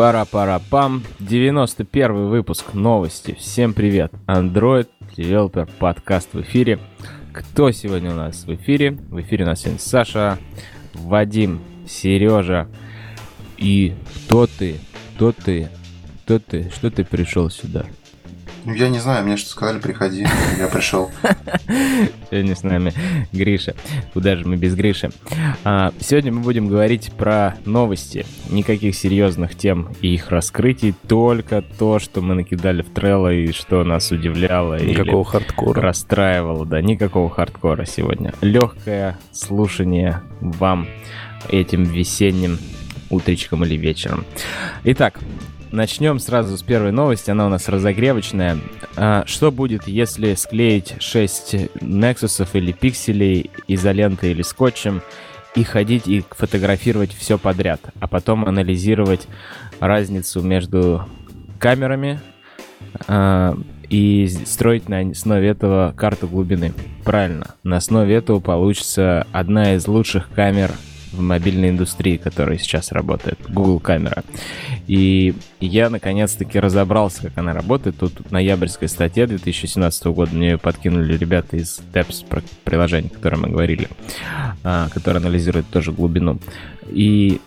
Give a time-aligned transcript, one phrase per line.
[0.00, 1.02] Пара-пара-пам.
[1.18, 3.36] 91 выпуск новости.
[3.38, 4.10] Всем привет.
[4.26, 6.78] Android Developer подкаст в эфире.
[7.34, 8.92] Кто сегодня у нас в эфире?
[8.92, 10.38] В эфире у нас сегодня Саша,
[10.94, 12.66] Вадим, Сережа.
[13.58, 13.92] И
[14.24, 14.76] кто ты?
[15.16, 15.68] Кто ты?
[16.24, 16.70] Кто ты?
[16.74, 17.84] Что ты пришел сюда?
[18.64, 20.26] Ну, я не знаю, мне что сказали, приходи,
[20.58, 21.10] я пришел.
[22.30, 22.92] Сегодня с нами
[23.32, 23.74] Гриша.
[24.12, 25.10] Куда же мы без Гриши?
[25.64, 28.26] А, сегодня мы будем говорить про новости.
[28.50, 33.82] Никаких серьезных тем и их раскрытий, только то, что мы накидали в Трелло и что
[33.82, 34.78] нас удивляло.
[34.78, 35.80] Никакого хардкора.
[35.80, 38.34] Расстраивало, да, никакого хардкора сегодня.
[38.42, 40.86] Легкое слушание вам
[41.48, 42.58] этим весенним
[43.08, 44.24] утречком или вечером.
[44.84, 45.18] Итак,
[45.72, 48.58] Начнем сразу с первой новости, она у нас разогревочная.
[48.96, 55.00] А, что будет, если склеить 6 Nexus или пикселей изолентой или скотчем
[55.54, 59.28] и ходить и фотографировать все подряд, а потом анализировать
[59.78, 61.06] разницу между
[61.60, 62.20] камерами
[63.06, 63.56] а,
[63.88, 66.72] и строить на основе этого карту глубины.
[67.04, 70.72] Правильно, на основе этого получится одна из лучших камер
[71.12, 74.22] в мобильной индустрии, которая сейчас работает, Google камера.
[74.86, 77.98] И я наконец-таки разобрался, как она работает.
[77.98, 83.88] Тут ноябрьская статья 2017 года, мне подкинули ребята из TAPS приложения, о котором мы говорили,
[84.64, 86.38] а, которое анализирует тоже глубину.
[86.88, 87.40] И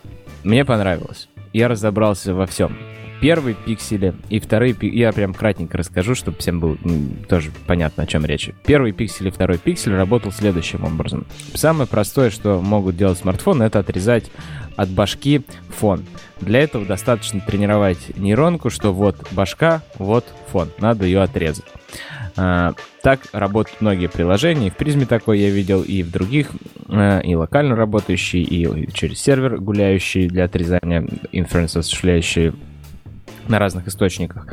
[0.44, 1.30] мне понравилось.
[1.53, 2.77] Я разобрался во всем
[3.23, 4.99] первые пиксели и вторые пиксели.
[4.99, 6.77] Я прям кратенько расскажу, чтобы всем было
[7.30, 8.49] тоже понятно, о чем речь.
[8.65, 11.25] Первый пиксель и второй пиксель работал следующим образом.
[11.53, 14.30] Самое простое, что могут делать смартфоны, это отрезать
[14.75, 16.03] от башки фон.
[16.41, 20.69] Для этого достаточно тренировать нейронку, что вот башка, вот фон.
[20.80, 21.63] Надо ее отрезать.
[22.35, 24.69] А, так работают многие приложения.
[24.69, 26.49] В призме такой я видел, и в других,
[26.89, 32.53] а, и локально работающие, и через сервер гуляющий для отрезания инференс осуществляющие
[33.47, 34.47] на разных источниках.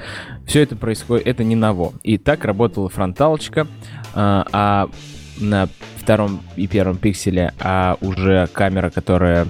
[0.46, 1.92] Все это происходит, это не ново.
[2.02, 3.66] И так работала фронталочка,
[4.14, 4.91] а, а
[5.38, 9.46] на втором и первом пикселе, а уже камера, которая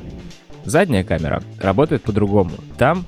[0.65, 2.53] задняя камера, работает по-другому.
[2.79, 3.07] Там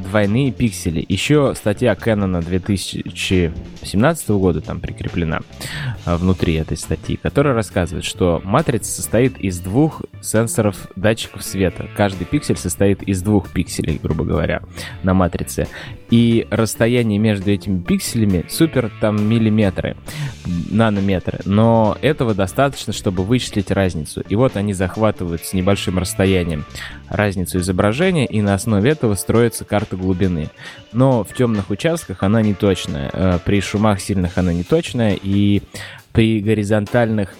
[0.00, 1.04] двойные пиксели.
[1.08, 5.40] Еще статья Canon 2017 года там прикреплена
[6.04, 11.88] а, внутри этой статьи, которая рассказывает, что матрица состоит из двух сенсоров датчиков света.
[11.96, 14.62] Каждый пиксель состоит из двух пикселей, грубо говоря,
[15.02, 15.66] на матрице.
[16.10, 19.96] И расстояние между этими пикселями супер там миллиметры,
[20.70, 21.40] нанометры.
[21.44, 24.22] Но этого достаточно, чтобы вычислить разницу.
[24.28, 26.64] И вот они захватывают с небольшим расстоянием
[27.08, 30.48] разницу изображения, и на основе этого строится карта глубины.
[30.92, 33.10] Но в темных участках она не точная.
[33.12, 35.62] Э, при шумах сильных она не точная, и
[36.12, 37.34] при горизонтальных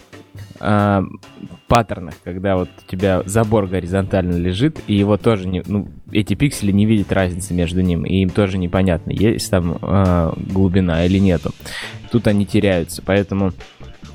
[0.60, 1.02] э,
[1.66, 6.72] паттернах, когда вот у тебя забор горизонтально лежит, и его тоже не, ну, эти пиксели
[6.72, 11.52] не видят разницы между ним, и им тоже непонятно, есть там э, глубина или нету.
[12.10, 13.52] Тут они теряются, поэтому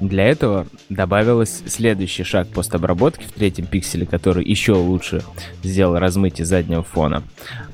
[0.02, 5.22] для этого добавилось следующий шаг постобработки в третьем пикселе, который еще лучше
[5.64, 7.24] сделал размытие заднего фона.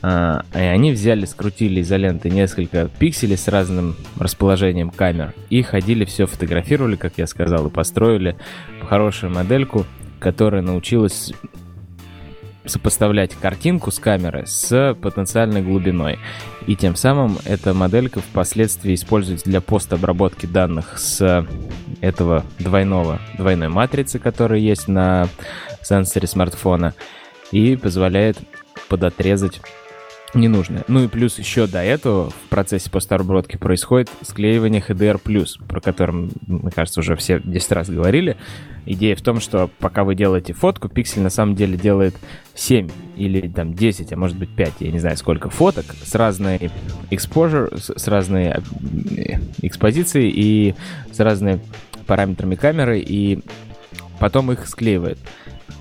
[0.01, 6.25] А, и они взяли, скрутили изоленты несколько пикселей с разным расположением камер и ходили, все
[6.25, 8.35] фотографировали, как я сказал, и построили
[8.88, 9.85] хорошую модельку,
[10.19, 11.33] которая научилась
[12.66, 16.19] сопоставлять картинку с камеры с потенциальной глубиной.
[16.67, 21.47] И тем самым эта моделька впоследствии используется для постобработки данных с
[22.01, 25.27] этого двойного, двойной матрицы, которая есть на
[25.81, 26.94] сенсоре смартфона,
[27.51, 28.38] и позволяет
[28.88, 29.61] подотрезать
[30.34, 30.84] ненужное.
[30.88, 35.19] Ну и плюс еще до этого в процессе постобработки происходит склеивание HDR+,
[35.68, 38.38] про котором, мне кажется, уже все 10 раз говорили.
[38.86, 42.16] Идея в том, что пока вы делаете фотку, пиксель на самом деле делает
[42.56, 46.72] 7 или там 10, а может быть 5, я не знаю сколько фоток с разной
[47.12, 50.75] exposure, с разной э, экспозицией и
[51.12, 51.59] с разными
[52.08, 53.40] параметрами камеры, и
[54.19, 55.19] потом их склеивает.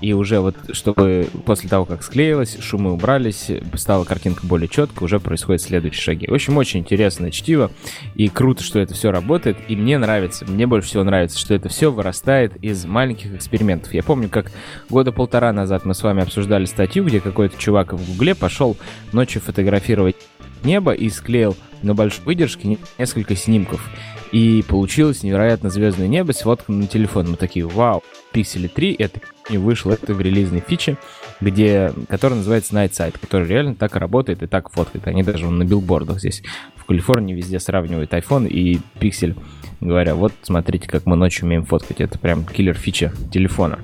[0.01, 5.19] И уже вот, чтобы после того, как склеилось, шумы убрались, стала картинка более четкой, уже
[5.19, 6.27] происходят следующие шаги.
[6.27, 7.71] В общем, очень интересное чтиво,
[8.15, 11.69] и круто, что это все работает, и мне нравится, мне больше всего нравится, что это
[11.69, 13.93] все вырастает из маленьких экспериментов.
[13.93, 14.51] Я помню, как
[14.89, 18.77] года полтора назад мы с вами обсуждали статью, где какой-то чувак в Гугле пошел
[19.13, 20.15] ночью фотографировать
[20.63, 23.89] небо и склеил на большой выдержке несколько снимков.
[24.31, 27.31] И получилось невероятно звездное небо с фотком на телефон.
[27.31, 28.01] Мы такие, вау,
[28.33, 30.97] Pixel 3, это не вышло, это в релизной фиче,
[31.39, 35.07] где, которая называется Night Sight, который реально так работает и так фоткает.
[35.07, 36.43] Они даже на билбордах здесь
[36.75, 39.37] в Калифорнии везде сравнивают iPhone и Pixel,
[39.79, 42.01] говоря, вот смотрите, как мы ночью умеем фоткать.
[42.01, 43.79] Это прям киллер фича телефона.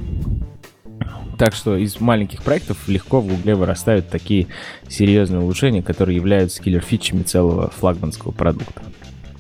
[1.38, 4.48] Так что из маленьких проектов легко в Гугле вырастают такие
[4.88, 8.82] серьезные улучшения, которые являются киллер-фичами целого флагманского продукта.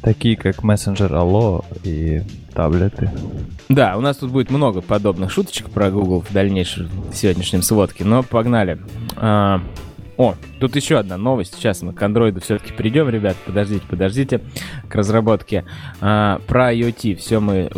[0.08, 2.22] Такие как мессенджер Allo и
[2.54, 3.12] таблеты.
[3.68, 8.06] Да, у нас тут будет много подобных шуточек про Google в дальнейшем в сегодняшнем сводке,
[8.06, 8.80] но погнали.
[9.18, 9.60] А,
[10.16, 11.56] о, тут еще одна новость.
[11.56, 13.36] Сейчас мы к андроиду все-таки придем, ребят.
[13.46, 14.40] Подождите, подождите.
[14.88, 15.66] К разработке.
[16.00, 17.18] А, про IoT.
[17.18, 17.70] Все мы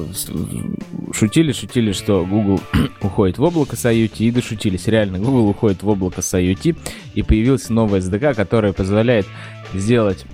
[1.12, 2.62] шутили, шутили, что Google
[3.02, 4.18] уходит в облако с IoT.
[4.20, 4.86] И дошутились.
[4.86, 6.78] Реально, Google уходит в облако с IoT.
[7.16, 9.26] И появился новый SDK, который позволяет
[9.74, 10.28] сделать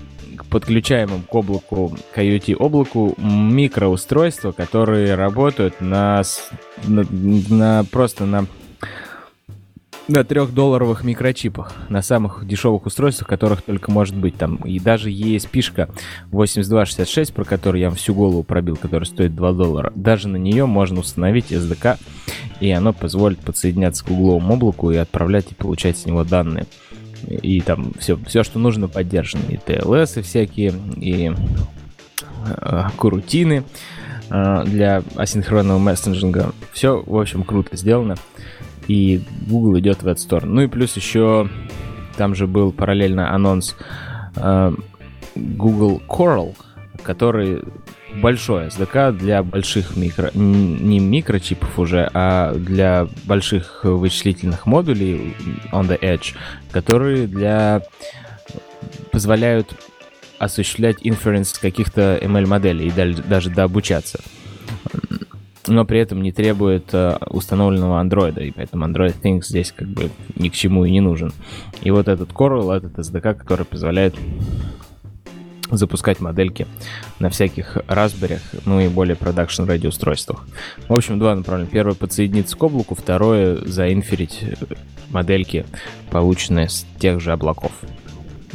[0.56, 6.22] подключаемым к облаку, к IoT облаку микроустройства, которые работают на,
[6.86, 8.46] на, на просто на
[10.08, 14.56] на трехдолларовых микрочипах, на самых дешевых устройствах, которых только может быть там.
[14.56, 15.90] И даже ESP-шка
[16.30, 20.64] 8266, про которую я вам всю голову пробил, которая стоит 2 доллара, даже на нее
[20.64, 21.98] можно установить SDK,
[22.60, 26.66] и оно позволит подсоединяться к угловому облаку и отправлять и получать с него данные.
[27.28, 29.44] И там все, все что нужно поддержано.
[29.48, 31.32] И TLS и всякие, и
[32.46, 33.64] э, курутины
[34.30, 36.52] э, для асинхронного мессенджинга.
[36.72, 38.16] Все, в общем, круто сделано
[38.88, 40.54] и Google идет в эту сторону.
[40.54, 41.48] Ну и плюс еще
[42.16, 43.76] там же был параллельно анонс
[44.36, 44.72] э,
[45.34, 46.54] Google Coral,
[47.02, 47.62] который
[48.20, 50.30] большой SDK для больших микро...
[50.34, 55.34] не микрочипов уже, а для больших вычислительных модулей
[55.72, 56.34] on the edge,
[56.70, 57.82] которые для
[59.12, 59.74] позволяют
[60.38, 64.20] осуществлять inference каких-то ML-моделей и даже дообучаться
[65.68, 70.10] но при этом не требует э, установленного андроида, и поэтому Android Things здесь как бы
[70.36, 71.32] ни к чему и не нужен.
[71.82, 74.14] И вот этот Coral, этот SDK, который позволяет
[75.70, 76.66] запускать модельки
[77.18, 80.46] на всяких Raspberry, ну и более продакшн ready устройствах.
[80.88, 81.70] В общем, два направления.
[81.70, 84.44] Первое подсоединиться к облаку, второе заинферить
[85.10, 85.66] модельки,
[86.10, 87.72] полученные с тех же облаков.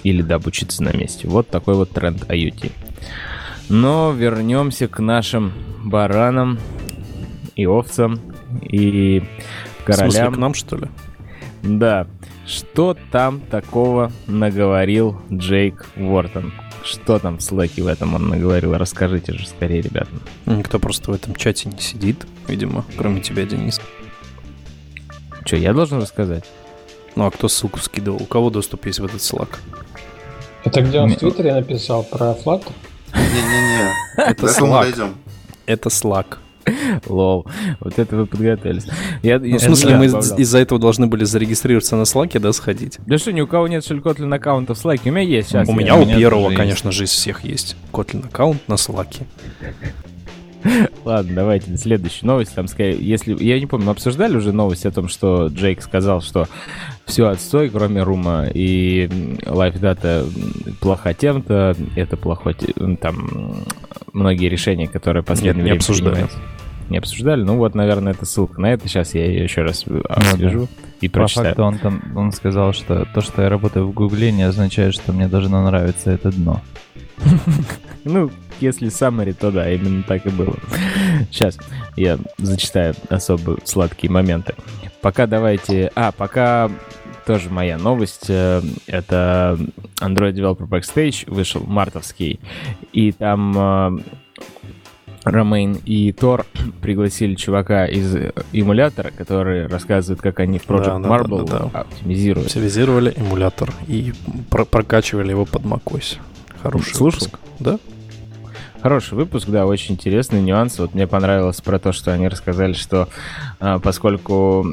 [0.03, 1.27] Или добучиться на месте.
[1.27, 2.71] Вот такой вот тренд IoT.
[3.69, 5.53] Но вернемся к нашим
[5.83, 6.59] баранам
[7.55, 8.19] и овцам,
[8.61, 9.23] и
[9.85, 10.09] королям.
[10.09, 10.87] В смысле, к нам, что ли?
[11.61, 12.07] Да.
[12.47, 16.51] Что там такого наговорил Джейк Уортон?
[16.83, 18.75] Что там в Слэке в этом он наговорил?
[18.75, 20.09] Расскажите же скорее, ребята.
[20.45, 23.79] Никто просто в этом чате не сидит, видимо, кроме тебя, Денис.
[25.45, 26.45] Что, я должен рассказать?
[27.15, 28.21] Ну, а кто ссылку скидывал?
[28.21, 29.57] У кого доступ есть в этот Slack?
[30.63, 32.71] Это где он в Твиттере написал про Flutter?
[33.13, 35.13] Не-не-не, это Slack.
[35.65, 36.37] Это Slack.
[37.07, 37.45] Лол.
[37.79, 38.85] Вот это вы подготовились.
[39.23, 42.99] Я, ну, в смысле, мы из-за этого должны были зарегистрироваться на Slack, да, сходить?
[43.05, 45.01] Да что, ни у кого нет, что ли, Kotlin аккаунта в Slack?
[45.05, 45.67] У меня есть сейчас.
[45.67, 49.23] У меня у первого, конечно же, из всех есть Kotlin аккаунт на Slack.
[51.05, 52.53] Ладно, давайте следующую новость.
[52.53, 56.21] Там, скорее, если я не помню, мы обсуждали уже новость о том, что Джейк сказал,
[56.21, 56.47] что
[57.05, 59.07] все отстой, кроме рума, и
[59.45, 60.25] Life Data
[60.79, 62.53] плохо тем-то, это плохо,
[62.99, 63.65] там
[64.13, 66.27] многие решения, которые последнее Нет, не обсуждали.
[66.89, 67.43] Не обсуждали?
[67.43, 68.87] Ну вот, наверное, это ссылка на это.
[68.89, 70.97] Сейчас я ее еще раз освежу ну, да.
[70.99, 71.45] и прочитаю.
[71.45, 74.93] По факту он, там, он сказал, что то, что я работаю в Гугле, не означает,
[74.93, 76.61] что мне должно нравиться это дно.
[78.03, 80.55] Ну, если summary, то да, именно так и было.
[81.31, 81.57] Сейчас
[81.95, 84.55] я зачитаю особо сладкие моменты.
[85.01, 85.91] Пока давайте...
[85.95, 86.69] А, пока
[87.25, 88.25] тоже моя новость.
[88.29, 89.57] Э, это
[89.99, 92.39] Android Developer Backstage вышел мартовский.
[92.93, 94.01] И там э,
[95.23, 96.45] Ромейн и Тор
[96.81, 98.15] пригласили чувака из
[98.51, 101.79] эмулятора, который рассказывает, как они в Project да, Marble да, да, да.
[101.81, 102.47] оптимизируют.
[102.47, 104.13] Оптимизировали эмулятор и
[104.49, 106.17] про прокачивали его под macOS.
[106.61, 107.21] Хороший Слушал?
[107.21, 107.39] выпуск.
[107.59, 107.79] Да?
[108.81, 110.79] Хороший выпуск, да, очень интересный нюанс.
[110.79, 113.09] Вот мне понравилось про то, что они рассказали, что
[113.59, 114.65] а, поскольку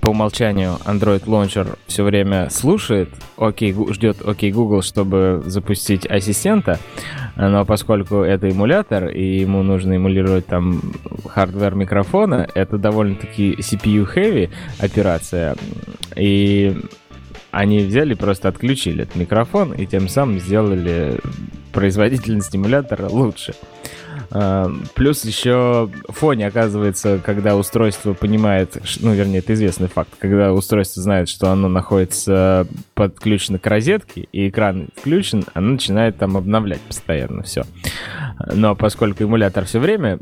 [0.00, 6.78] по умолчанию Android Launcher все время слушает, окей, ждет okay Google, чтобы запустить ассистента,
[7.36, 10.80] но поскольку это эмулятор, и ему нужно эмулировать там
[11.28, 15.54] hardware микрофона, это довольно-таки CPU-heavy операция,
[16.16, 16.76] и
[17.50, 21.18] они взяли просто отключили этот микрофон и тем самым сделали
[21.72, 23.54] производительность эмулятора лучше.
[24.32, 31.02] А, плюс еще фоне, оказывается, когда устройство понимает, ну, вернее, это известный факт, когда устройство
[31.02, 37.42] знает, что оно находится подключено к розетке, и экран включен, оно начинает там обновлять постоянно
[37.42, 37.64] все.
[38.52, 40.20] Но поскольку эмулятор все время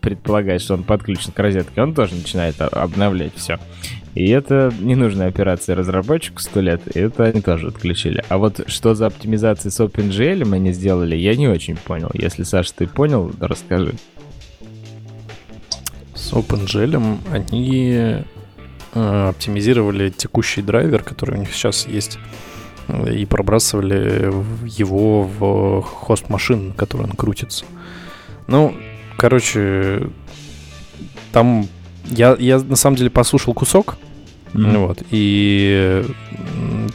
[0.00, 3.58] предполагает, что он подключен к розетке, он тоже начинает обновлять все.
[4.14, 8.22] И это ненужная операция разработчику сто лет, и это они тоже отключили.
[8.28, 12.10] А вот что за оптимизации с OpenGL они сделали, я не очень понял.
[12.12, 13.94] Если, Саша, ты понял, расскажи.
[16.14, 18.22] С OpenGL они
[18.92, 22.18] э, оптимизировали текущий драйвер, который у них сейчас есть,
[22.88, 24.30] э, и пробрасывали
[24.66, 27.64] его в хост машин, на которой он крутится.
[28.46, 28.74] Ну,
[29.16, 30.10] короче,
[31.32, 31.66] там
[32.10, 33.96] я, я на самом деле послушал кусок,
[34.52, 34.86] Мгм.
[34.86, 36.04] вот, и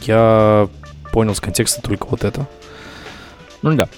[0.06, 0.68] я
[1.12, 2.46] понял с контекста только вот это.
[3.62, 3.88] Ну да.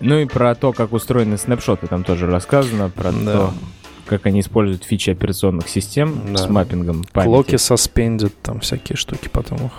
[0.00, 3.32] Ну и про то, как устроены снапшоты, там тоже рассказано, про Да.
[3.32, 3.54] то,
[4.06, 6.38] как они используют фичи операционных систем Да.
[6.38, 7.28] с маппингом памяти.
[7.28, 9.72] Клоки suspended, там всякие штуки потом их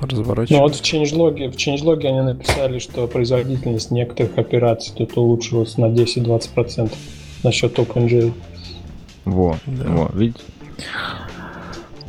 [0.00, 0.50] разворачивают.
[0.50, 5.86] Ну вот в changelog, в changelog они написали, что производительность некоторых операций тут улучшилась на
[5.86, 6.92] 10-20%
[7.42, 8.32] насчет OpenGL.
[9.24, 9.88] Во, Да.
[9.88, 10.42] во, видите?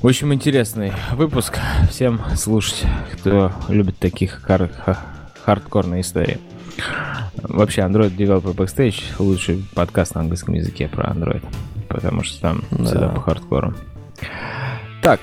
[0.01, 1.57] В общем, интересный выпуск.
[1.89, 4.99] Всем слушать, кто любит таких хар- ха-
[5.43, 6.37] хардкорные истории.
[7.37, 11.43] Вообще, Android Developer Backstage лучший подкаст на английском языке про Android.
[11.87, 12.83] Потому что там Да.
[12.85, 13.73] всегда по хардкору.
[15.01, 15.21] Так,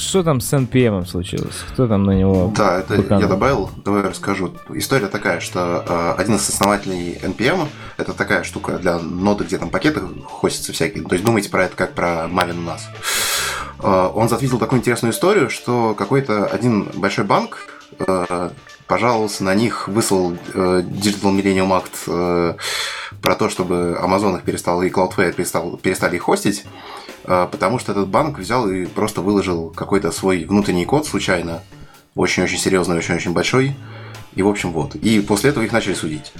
[0.00, 1.56] что там с NPM случилось?
[1.72, 3.22] Кто там на него Да, это быканул?
[3.22, 4.52] я добавил, давай расскажу.
[4.70, 9.70] История такая, что э, один из основателей NPM это такая штука для ноды, где там
[9.70, 11.04] пакеты хостятся всякие.
[11.04, 12.88] То есть думайте про это как про Maven у нас.
[13.82, 17.66] Э, он затвитил такую интересную историю, что какой-то один большой банк
[17.98, 18.50] э,
[18.90, 22.54] пожаловался на них, выслал э, Digital Millennium Act э,
[23.22, 26.64] про то, чтобы Amazon их перестал и Cloudflare перестал, перестали их хостить,
[27.30, 31.62] потому что этот банк взял и просто выложил какой-то свой внутренний код случайно,
[32.16, 33.76] очень-очень серьезный, очень-очень большой.
[34.34, 34.94] И, в общем, вот.
[34.94, 36.32] И после этого их начали судить.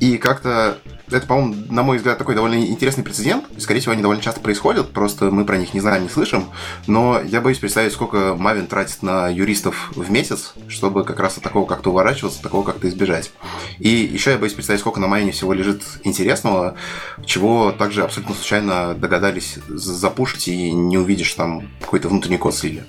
[0.00, 0.78] И как-то
[1.10, 3.44] это, по-моему, на мой взгляд, такой довольно интересный прецедент.
[3.58, 6.46] Скорее всего, они довольно часто происходят, просто мы про них не знаем, не слышим.
[6.86, 11.44] Но я боюсь представить, сколько Мавин тратит на юристов в месяц, чтобы как раз от
[11.44, 13.30] такого как-то уворачиваться, такого как-то избежать.
[13.78, 16.76] И еще я боюсь представить, сколько на Мавине всего лежит интересного,
[17.24, 22.84] чего также абсолютно случайно догадались за- запушить и не увидишь там какой-то внутренний код слили.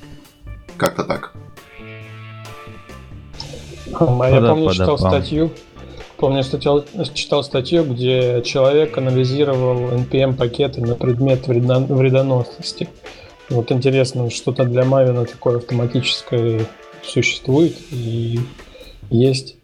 [0.77, 1.33] Как-то так.
[3.93, 5.51] А я помню, читал статью,
[6.17, 12.89] помню, статью, читал статью, где человек анализировал NPM-пакеты на предмет вредоносности.
[13.49, 16.65] Вот интересно, что-то для Мавина такое автоматическое
[17.03, 18.39] существует и
[19.09, 19.55] есть.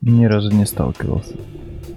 [0.00, 1.34] Ни разу не сталкивался.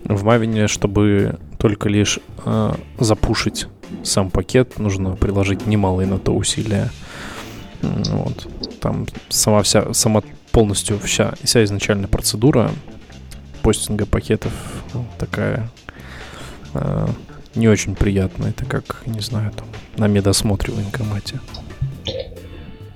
[0.03, 3.67] В Мавине, чтобы только лишь э, запушить
[4.03, 6.91] сам пакет, нужно приложить немалые на то усилия.
[7.85, 8.47] Вот.
[8.79, 12.71] Там сама вся, сама полностью вся, вся изначальная процедура
[13.61, 14.53] постинга пакетов
[14.93, 15.69] ну, такая
[16.73, 17.07] э,
[17.55, 18.51] не очень приятная.
[18.51, 21.39] Это как, не знаю, там, на медосмотре в военкомате.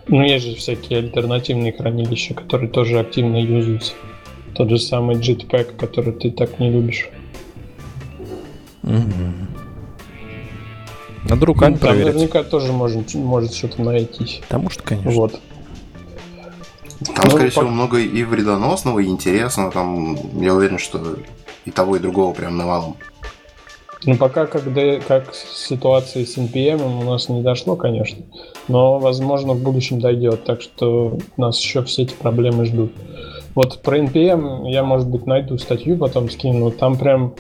[0.08, 3.94] Ну, есть же всякие альтернативные хранилища, которые тоже активно юзаются.
[4.56, 7.10] Тот же самый Jetpack, который ты так не любишь.
[8.82, 9.48] Мгм.
[11.28, 12.14] Надо руками Ну, Там проверить.
[12.14, 14.42] наверняка тоже может, может что-то найтись.
[14.50, 15.12] Да, может, конечно.
[15.12, 15.40] Вот.
[17.16, 19.72] Там, Ну, скорее по- всего, много и вредоносного, и интересного.
[19.72, 21.18] Там, я уверен, что
[21.66, 22.96] и того, и другого прям навалом.
[24.06, 28.20] Ну, пока когда, как с ситуацией с NPM у нас не дошло, конечно.
[28.70, 30.46] Но, возможно, в будущем дойдет.
[30.46, 32.94] Так что нас еще все эти проблемы ждут.
[33.56, 36.72] Вот про NPM я, может быть, найду статью, потом скину.
[36.72, 37.34] Там прям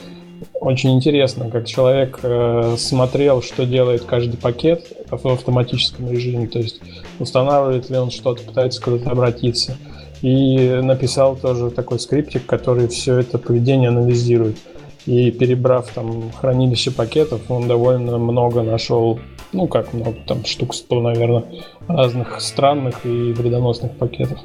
[0.53, 6.47] очень интересно, как человек э, смотрел, что делает каждый пакет в автоматическом режиме.
[6.47, 6.81] То есть
[7.19, 9.77] устанавливает ли он что-то, пытается куда-то обратиться.
[10.21, 14.57] И написал тоже такой скриптик, который все это поведение анализирует.
[15.05, 19.19] И перебрав там хранилище пакетов, он довольно много нашел,
[19.53, 21.45] ну как много, там штук 100, наверное,
[21.87, 24.39] разных странных и вредоносных пакетов.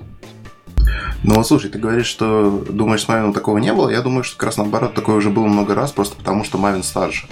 [1.22, 3.88] Ну вот слушай, ты говоришь, что думаешь, с Мавином такого не было.
[3.88, 6.82] Я думаю, что как раз наоборот, такое уже было много раз, просто потому что Мавин
[6.82, 7.26] старше.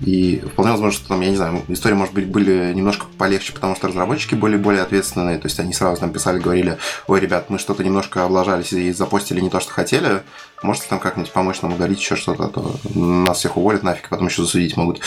[0.00, 3.74] И вполне возможно, что там, я не знаю, истории, может быть, были немножко полегче, потому
[3.74, 5.38] что разработчики были более ответственные.
[5.38, 6.78] То есть они сразу нам писали, говорили,
[7.08, 10.22] ой, ребят, мы что-то немножко облажались и запостили не то, что хотели.
[10.62, 14.28] Можете там как-нибудь помочь нам удалить еще что-то, а то нас всех уволят нафиг, потом
[14.28, 15.00] еще засудить могут.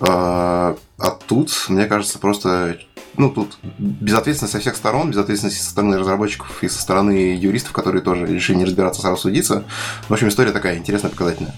[0.00, 2.76] А а тут, мне кажется, просто
[3.18, 8.02] ну, тут безответственность со всех сторон, безответственность со стороны разработчиков и со стороны юристов, которые
[8.02, 9.64] тоже решили не разбираться, сразу судиться.
[10.08, 11.54] В общем, история такая интересная, показательная.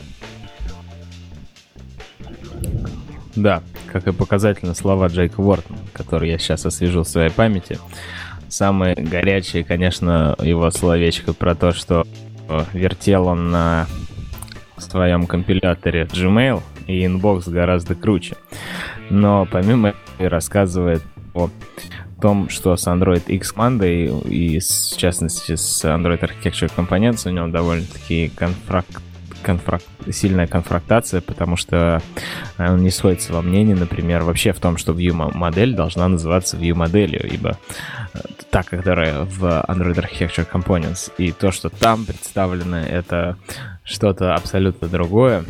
[3.36, 3.62] Да,
[3.92, 7.78] как и показательно слова Джейка Уортона, которые я сейчас освежил в своей памяти.
[8.48, 12.06] Самые горячие, конечно, его словечко про то, что
[12.48, 13.86] э, вертел он на
[14.78, 18.36] своем компиляторе Gmail, и Inbox гораздо круче.
[19.10, 21.02] Но помимо рассказывает
[21.46, 21.50] о
[22.20, 27.30] том, что с Android X командой и, с- в частности с Android Architecture Components у
[27.32, 28.90] него довольно-таки конфракт
[29.42, 32.02] конфрак- сильная конфрактация, потому что
[32.58, 37.56] он не сходится во мнении, например, вообще в том, что View-модель должна называться View-моделью, ибо
[38.12, 38.18] э,
[38.50, 43.38] та, которая в Android Architecture Components, и то, что там представлено, это
[43.84, 45.44] что-то абсолютно другое.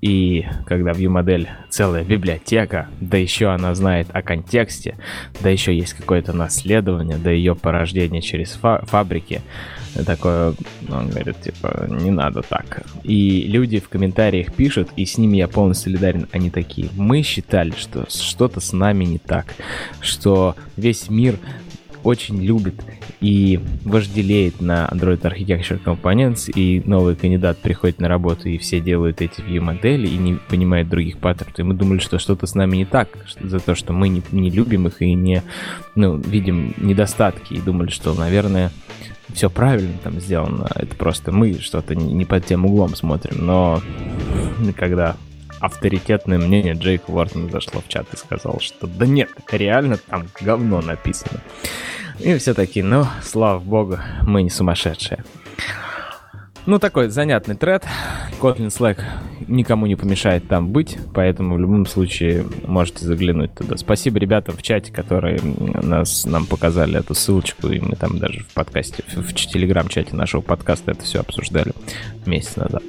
[0.00, 4.96] И когда View-модель целая библиотека, да еще она знает о контексте,
[5.40, 9.42] да еще есть какое-то наследование, да ее порождение через фа- фабрики,
[10.04, 10.54] такое,
[10.88, 12.82] он говорит, типа, не надо так.
[13.04, 17.72] И люди в комментариях пишут, и с ними я полностью солидарен, они такие, мы считали,
[17.76, 19.46] что что-то с нами не так,
[20.00, 21.38] что весь мир
[22.04, 22.74] очень любит
[23.20, 29.20] и вожделеет на Android Architecture Components, и новый кандидат приходит на работу, и все делают
[29.20, 31.58] эти view-модели, и не понимают других паттернов.
[31.58, 33.08] И мы думали, что что-то с нами не так,
[33.40, 35.42] за то, что мы не, не любим их и не,
[35.94, 38.70] ну, видим недостатки, и думали, что, наверное,
[39.32, 40.68] все правильно там сделано.
[40.74, 43.46] Это просто мы что-то не под тем углом смотрим.
[43.46, 43.80] Но
[44.76, 45.16] когда
[45.62, 50.80] авторитетное мнение Джейк Уортона зашло в чат и сказал, что да нет, реально там говно
[50.80, 51.40] написано.
[52.18, 55.24] И все такие, ну, слава богу, мы не сумасшедшие.
[56.66, 57.84] Ну, такой занятный тред.
[58.40, 59.00] Kotlin Slack
[59.46, 63.76] никому не помешает там быть, поэтому в любом случае можете заглянуть туда.
[63.76, 68.52] Спасибо ребятам в чате, которые нас, нам показали эту ссылочку, и мы там даже в
[68.52, 71.72] подкасте, в, в телеграм-чате нашего подкаста это все обсуждали
[72.26, 72.82] месяц назад.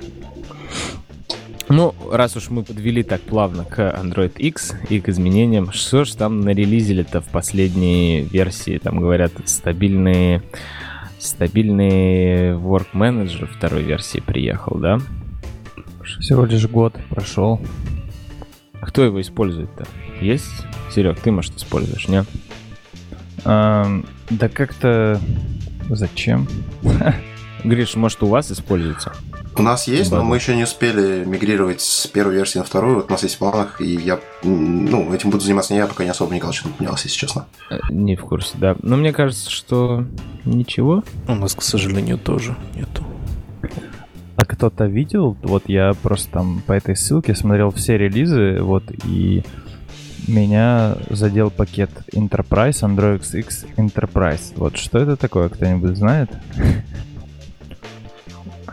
[1.75, 6.15] Ну, раз уж мы подвели так плавно к Android X и к изменениям, что же
[6.15, 8.77] там нарелизили-то в последней версии?
[8.77, 10.43] Там говорят стабильные
[11.17, 14.99] стабильный Work Manager второй версии приехал, да?
[16.19, 17.59] Всего лишь год прошел.
[18.79, 19.87] А кто его использует-то?
[20.21, 20.67] Есть?
[20.93, 22.23] Серег, ты, может, используешь, не?
[23.45, 23.87] А,
[24.29, 25.19] да как-то...
[25.89, 26.47] Зачем?
[27.63, 29.13] Гриш, может, у вас используется?
[29.55, 32.95] У нас есть, но мы еще не успели мигрировать с первой версии на вторую.
[32.95, 36.03] Вот у нас есть в планах, и я, ну, этим буду заниматься не я, пока
[36.03, 37.45] не особо никогда что-то поменялось, если честно.
[37.69, 38.75] Э, не в курсе, да.
[38.81, 40.05] Но мне кажется, что
[40.45, 41.03] ничего.
[41.27, 43.03] У нас, к сожалению, тоже нету.
[44.35, 45.37] А кто-то видел?
[45.43, 49.43] Вот я просто там по этой ссылке смотрел все релизы, вот, и
[50.27, 54.53] меня задел пакет Enterprise, Android X Enterprise.
[54.55, 56.31] Вот что это такое, кто-нибудь знает?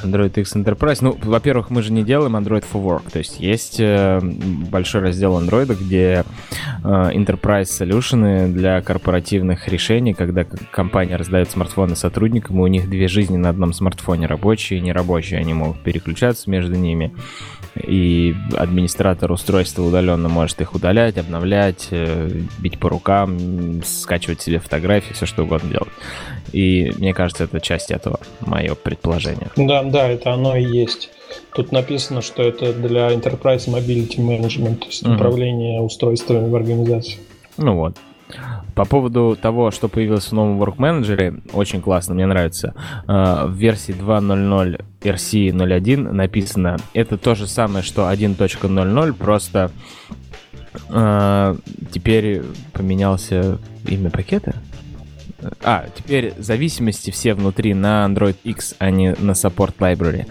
[0.05, 0.99] Android X Enterprise.
[1.01, 3.11] Ну, во-первых, мы же не делаем Android for Work.
[3.13, 6.25] То есть есть э, большой раздел Android, где
[6.83, 13.09] э, Enterprise Solutions для корпоративных решений, когда компания раздает смартфоны сотрудникам, и у них две
[13.09, 15.41] жизни на одном смартфоне, рабочие и нерабочие.
[15.41, 17.13] Они могут переключаться между ними
[17.77, 25.13] и администратор устройства удаленно может их удалять, обновлять, э, бить по рукам, скачивать себе фотографии,
[25.13, 25.89] все что угодно делать.
[26.53, 29.51] И мне кажется, это часть этого, мое предположение.
[29.57, 31.11] Да, да, это оно и есть.
[31.55, 35.15] Тут написано, что это для Enterprise Mobility Management, то есть угу.
[35.15, 37.19] управление устройствами в организации.
[37.57, 37.97] Ну вот.
[38.75, 42.75] По поводу того, что появилось в новом Work Manager, очень классно, мне нравится.
[43.07, 49.71] А, в версии 2.0.0 RC01 написано, это то же самое, что 1.0.0, просто
[50.89, 51.57] а,
[51.91, 54.55] теперь поменялся имя пакета.
[55.63, 60.27] А, теперь зависимости все внутри на Android X, а не на Support Library.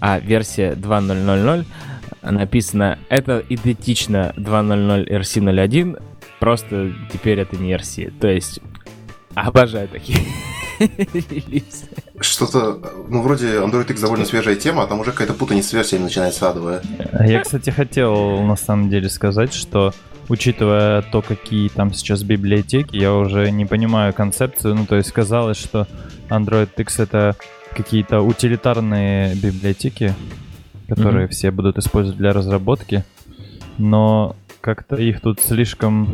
[0.00, 1.64] А версия 2.0.0.0
[2.22, 6.02] написано, это идентично 2.0.0 RC01,
[6.44, 8.12] просто теперь это не RC.
[8.20, 8.60] То есть,
[9.34, 10.18] обожаю такие
[10.78, 11.86] релизы.
[12.20, 12.78] Что-то,
[13.08, 16.50] ну, вроде Android X довольно свежая тема, а там уже какая-то путаница с версиями начинается
[16.50, 16.82] адовая.
[17.26, 19.94] Я, кстати, хотел на самом деле сказать, что
[20.28, 24.74] учитывая то, какие там сейчас библиотеки, я уже не понимаю концепцию.
[24.74, 25.88] Ну, то есть казалось, что
[26.28, 27.36] Android X это
[27.74, 30.14] какие-то утилитарные библиотеки,
[30.88, 31.30] которые mm-hmm.
[31.30, 33.02] все будут использовать для разработки.
[33.78, 36.08] Но как-то их тут слишком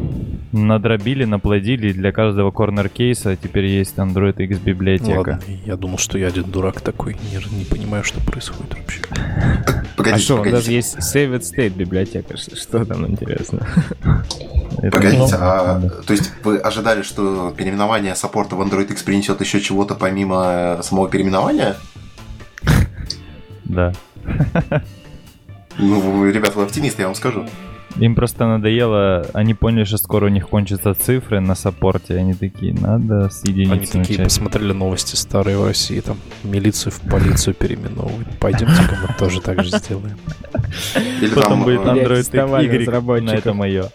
[0.50, 5.38] надробили, наплодили, для каждого корнер-кейса теперь есть Android X библиотека.
[5.40, 9.02] Ладно, я думал, что я один дурак такой, не, не понимаю, что происходит вообще.
[9.96, 10.56] Погодите, а что, погодите.
[10.56, 13.64] даже есть Saved State библиотека, что там интересно?
[14.90, 19.94] Погодите, а, то есть вы ожидали, что переименование саппорта в Android X принесет еще чего-то
[19.94, 21.76] помимо самого переименования?
[23.64, 23.92] Да.
[25.78, 27.46] Ну, ребята, вы оптимисты, я вам скажу.
[27.98, 32.72] Им просто надоело, они поняли, что скоро у них кончатся цифры на саппорте, они такие,
[32.72, 38.28] надо с Они такие посмотрели новости старые в России, там, милицию в полицию переименовывают.
[38.38, 40.18] Пойдемте-ка мы тоже так же сделаем.
[41.34, 43.90] Потом будет э, Android Y, на это мое.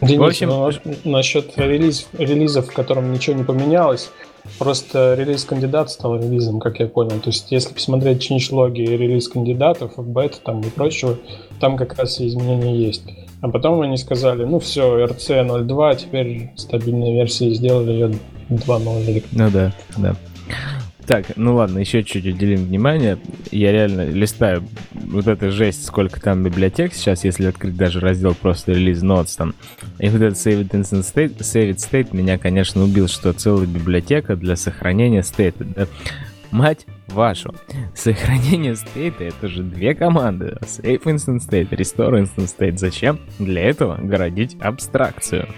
[0.00, 0.70] Денис, В общем- ну,
[1.04, 4.10] насчет релиз, релизов, в котором ничего не поменялось,
[4.58, 7.20] просто релиз кандидат стал релизом, как я понял.
[7.20, 11.18] То есть, если посмотреть change-логи и релиз кандидатов, бета там и прочего,
[11.62, 13.04] там как раз и изменения есть.
[13.40, 18.06] А потом они сказали, ну все, RC 0.2, теперь стабильная версия, сделали ее
[18.50, 20.16] 2.0 или Ну да, да.
[21.06, 23.16] Так, ну ладно, еще чуть уделим внимание.
[23.52, 28.72] Я реально листаю вот эта жесть, сколько там библиотек сейчас, если открыть даже раздел просто
[28.72, 29.54] релиз notes там.
[30.00, 33.66] И вот этот save it instant state, save it state меня, конечно, убил, что целая
[33.66, 35.64] библиотека для сохранения стейта.
[35.64, 35.86] Да?
[36.52, 37.54] Мать вашу.
[37.94, 40.58] Сохранение стейта это же две команды.
[40.60, 42.76] Save instant state, restore instant state.
[42.76, 43.20] Зачем?
[43.38, 45.48] Для этого городить абстракцию.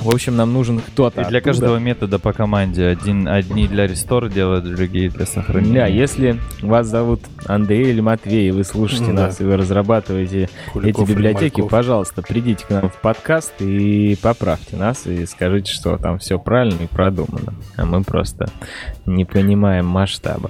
[0.00, 1.20] В общем, нам нужен кто-то.
[1.20, 1.40] И для оттуда.
[1.42, 5.80] каждого метода по команде один, одни для рестор делают, другие для сохранения.
[5.80, 9.26] Да, если вас зовут Андрей или Матвей, и вы слушаете Да.
[9.26, 14.76] нас, и вы разрабатываете Куликов эти библиотеки, пожалуйста, придите к нам в подкаст и поправьте
[14.76, 17.52] нас, и скажите, что там все правильно и продумано.
[17.76, 18.48] А мы просто
[19.04, 20.48] не понимаем масштаба.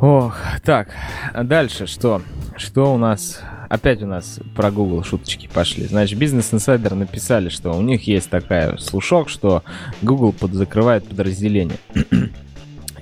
[0.00, 0.88] Ох, так,
[1.32, 2.20] а дальше что?
[2.56, 3.40] Что у нас?
[3.72, 5.86] Опять у нас про Google шуточки пошли.
[5.86, 9.62] Значит, Business Insider написали, что у них есть такая слушок, что
[10.02, 11.78] Google подзакрывает подразделение.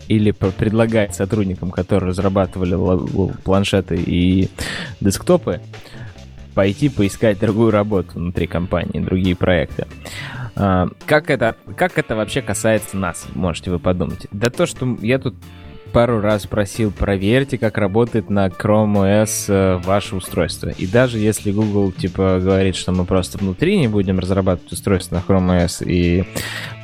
[0.06, 4.48] Или предлагает сотрудникам, которые разрабатывали ла- планшеты и
[5.00, 5.60] десктопы,
[6.54, 9.88] пойти поискать другую работу внутри компании, другие проекты.
[10.54, 14.28] А, Как это, как это вообще касается нас, можете вы подумать?
[14.30, 15.34] Да то, что я тут
[15.90, 20.68] пару раз просил, проверьте, как работает на Chrome OS э, ваше устройство.
[20.68, 25.20] И даже если Google, типа, говорит, что мы просто внутри не будем разрабатывать устройство на
[25.20, 26.24] Chrome OS и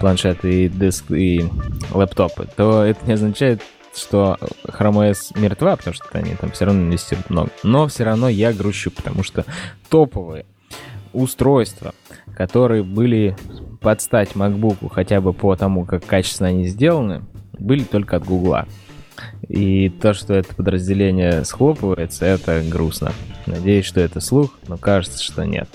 [0.00, 1.44] планшеты, и диск, и
[1.92, 3.62] лэптопы, то это не означает,
[3.94, 7.50] что Chrome OS мертва, потому что они там все равно инвестируют много.
[7.62, 9.44] Но все равно я грущу, потому что
[9.88, 10.44] топовые
[11.12, 11.94] устройства,
[12.36, 13.36] которые были
[13.80, 17.22] под стать MacBook, хотя бы по тому, как качественно они сделаны,
[17.58, 18.66] были только от Гугла.
[19.48, 23.12] И то, что это подразделение схлопывается, это грустно.
[23.46, 25.68] Надеюсь, что это слух, но кажется, что нет.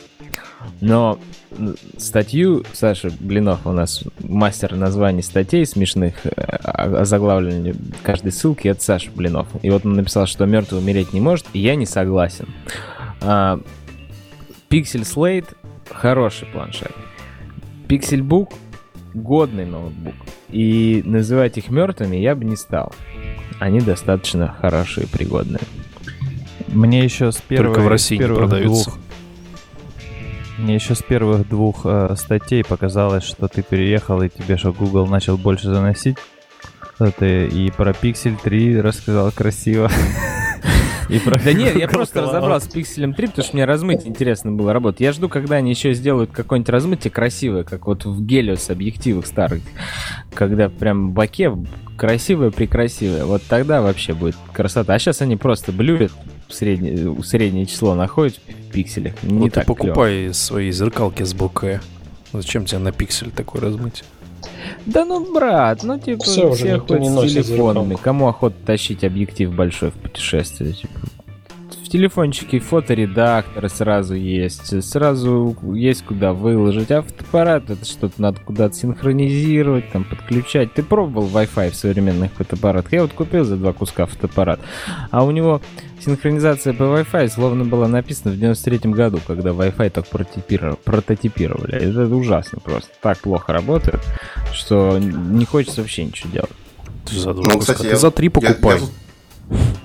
[0.80, 1.20] Но
[1.98, 8.82] статью Саша Блинов у нас мастер названий статей смешных, э, о- озаглавливания каждой ссылки, это
[8.84, 9.48] Саша Блинов.
[9.62, 12.48] И вот он написал, что мертвый умереть не может, и я не согласен.
[13.22, 13.60] А,
[14.70, 15.48] Pixel Slate
[15.90, 16.92] хороший планшет.
[17.88, 18.54] Pixelbook
[19.14, 20.14] годный ноутбук.
[20.50, 22.94] И называть их мертвыми я бы не стал.
[23.62, 25.62] Они достаточно хорошие и пригодные.
[26.68, 28.90] Мне еще с первых, Только в России с не продаются.
[28.90, 29.00] двух
[30.58, 35.06] мне еще с первых двух э, статей показалось, что ты переехал и тебе что Google
[35.06, 36.18] начал больше заносить.
[36.96, 39.92] Что ты и про Pixel 3 рассказал красиво.
[41.12, 44.52] И про Да нет, я просто разобрался с Pixel 3, потому что мне размытие интересно
[44.52, 45.02] было работать.
[45.02, 49.62] Я жду, когда они еще сделают какое-нибудь размытие красивое, как вот в Гелиос объективах старых,
[50.34, 51.52] когда прям боке
[51.98, 53.26] красивое-прекрасивое.
[53.26, 54.94] Вот тогда вообще будет красота.
[54.94, 56.12] А сейчас они просто блюрят
[56.50, 59.14] среднее, среднее число находят в пикселях.
[59.22, 59.78] Не вот ты так клёво.
[59.78, 61.82] покупай свои зеркалки с боке.
[62.34, 64.04] Зачем тебе на пиксель такой размыть?
[64.86, 67.96] Да ну, брат, ну типа Всё, уже все никто не с телефонами.
[67.96, 70.74] Кому охота тащить объектив большой в путешествие?
[70.74, 71.00] Типа.
[71.84, 78.74] В телефончике фоторедакторы сразу есть, сразу есть куда выложить, а фотоаппарат это что-то надо куда-то
[78.74, 80.74] синхронизировать, там подключать.
[80.74, 82.94] Ты пробовал Wi-Fi в современных фотоаппаратах?
[82.94, 84.62] Я вот купил за два куска фотоаппарат,
[85.10, 85.62] а у него
[86.04, 91.76] синхронизация по Wi-Fi словно была написана в 93 году, когда Wi-Fi так прототипировали.
[91.76, 92.90] Это ужасно просто.
[93.02, 94.02] Так плохо работает,
[94.54, 96.52] что не хочется вообще ничего делать.
[97.06, 98.76] Ты за два Ну, кстати, Ты я- за три Я, покупай.
[98.76, 98.92] я тут-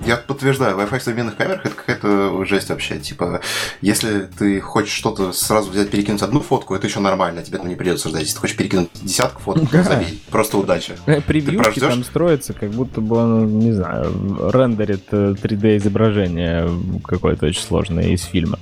[0.05, 2.99] я подтверждаю, Wi-Fi в современных камерах это какая-то жесть вообще.
[2.99, 3.41] Типа,
[3.81, 7.75] если ты хочешь что-то сразу взять, перекинуть одну фотку, это еще нормально, тебе там не
[7.75, 8.21] придется ждать.
[8.21, 9.83] Если ты хочешь перекинуть десятку фоток, Да.
[9.83, 10.23] то забей.
[10.29, 10.93] Просто удача.
[11.05, 11.89] Э, Превьюшки прождёшь?
[11.93, 16.69] там строятся, как будто бы он, не знаю, рендерит э, 3D изображение
[17.03, 18.59] какое-то очень сложное из фильма.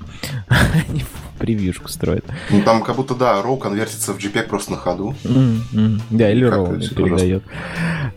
[1.37, 2.25] Превьюшку строят.
[2.49, 5.15] Ну там как будто, да, RAW конвертится в JPEG просто на ходу.
[5.25, 6.01] М, м.
[6.09, 7.43] Да, или Роу всё передает.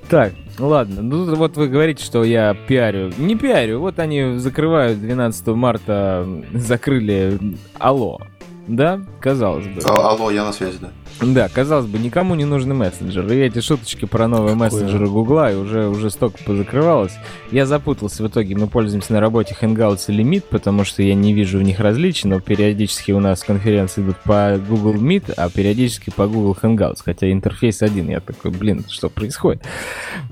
[0.09, 1.03] Так, ладно.
[1.03, 3.13] Ну вот вы говорите, что я пиарю.
[3.19, 3.81] Не пиарю.
[3.81, 7.39] Вот они закрывают 12 марта, закрыли
[7.79, 8.21] Алло.
[8.69, 9.81] Да, казалось бы.
[9.85, 10.91] А- алло, я на связи, да.
[11.21, 13.35] Да, казалось бы, никому не нужны мессенджеры.
[13.35, 14.71] И эти шуточки про новые Какое?
[14.71, 17.15] мессенджеры Гугла и уже, уже столько позакрывалось.
[17.51, 18.55] Я запутался в итоге.
[18.57, 22.29] Мы пользуемся на работе Hangouts и Meet, потому что я не вижу в них различий,
[22.29, 27.33] но периодически у нас конференции идут по Google Meet, а периодически по Google Hangouts, хотя
[27.33, 28.09] интерфейс один.
[28.11, 29.63] Я такой, блин, что происходит?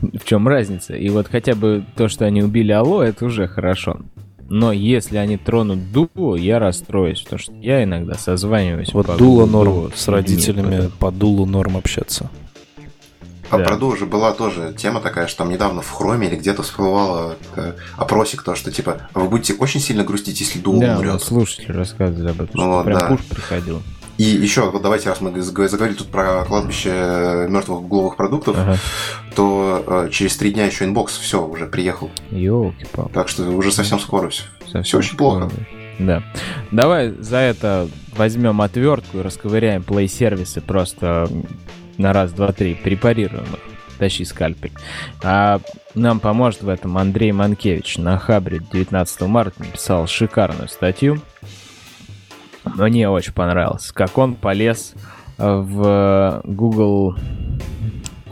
[0.02, 0.94] В чем разница?
[0.94, 4.00] И вот хотя бы то, что они убили Алло, это уже хорошо.
[4.48, 9.46] Но если они тронут Duo, я расстроюсь, потому что я иногда созваниваюсь Вот по Google
[9.46, 12.30] норм Duo с родителями, людьми, по Duo норм общаться.
[13.48, 13.64] А Да.
[13.64, 17.36] про Duo уже была тоже тема такая, что там недавно в Chrome или где-то всплывало
[17.54, 21.22] э, опросик, то, что типа вы будете очень сильно грустить, если Duo Да, умрет.
[21.22, 23.06] слушатели рассказывали об этом, Ну что вот, прям да.
[23.06, 23.82] push приходил.
[24.18, 28.78] И еще, вот давайте, раз мы заг- заговорили тут про кладбище мертвых гугловых продуктов, Ага.
[29.34, 32.10] то э, через три дня еще Inbox все уже приехал.
[32.30, 33.12] Ёлки-палки.
[33.12, 34.44] Так что уже совсем скоро все.
[34.64, 35.48] Совсем Всё очень плохо.
[35.50, 35.66] скоро.
[35.98, 36.22] Да.
[36.72, 41.28] Давай за это возьмем отвертку и расковыряем плей-сервисы просто
[41.98, 43.60] на раз, два, три, препарируем их.
[43.98, 44.72] Тащи скальпель.
[45.22, 45.58] А
[45.94, 51.18] нам поможет в этом Андрей Манкевич на Хабре 19 марта написал шикарную статью.
[52.74, 54.94] Мне очень понравилось, как он полез
[55.38, 57.16] э, в Google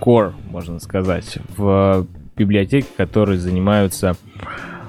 [0.01, 4.17] Core, можно сказать, в библиотеки, которые занимаются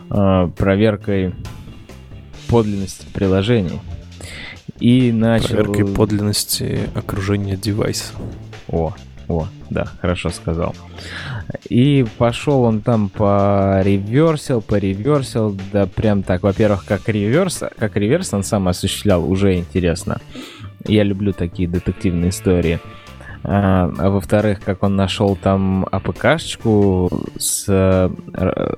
[0.09, 1.33] э, проверкой
[2.47, 3.79] подлинности приложений.
[4.79, 5.55] И начал...
[5.55, 8.13] Проверкой подлинности окружения девайса.
[8.67, 8.93] О,
[9.27, 10.75] о, да, хорошо сказал.
[11.69, 17.95] И пошел он там по реверсил, по реверсил, да прям так, во-первых, как реверс, как
[17.95, 20.19] реверс он сам осуществлял, уже интересно.
[20.87, 22.79] Я люблю такие детективные истории.
[23.47, 28.09] А, а во-вторых, как он нашел там АПКшечку с э,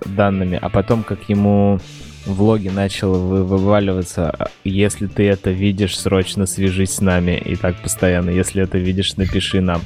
[0.06, 1.80] данными, а потом как ему
[2.25, 7.38] в логе начал вы- вываливаться, если ты это видишь, срочно свяжись с нами.
[7.38, 9.82] И так постоянно, если это видишь, напиши нам.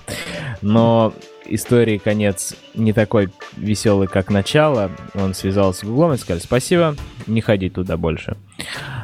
[0.63, 1.13] Но
[1.45, 4.89] истории конец не такой веселый, как начало.
[5.13, 6.95] Он связался с Гуглом и сказали, спасибо,
[7.27, 8.35] не ходи туда больше.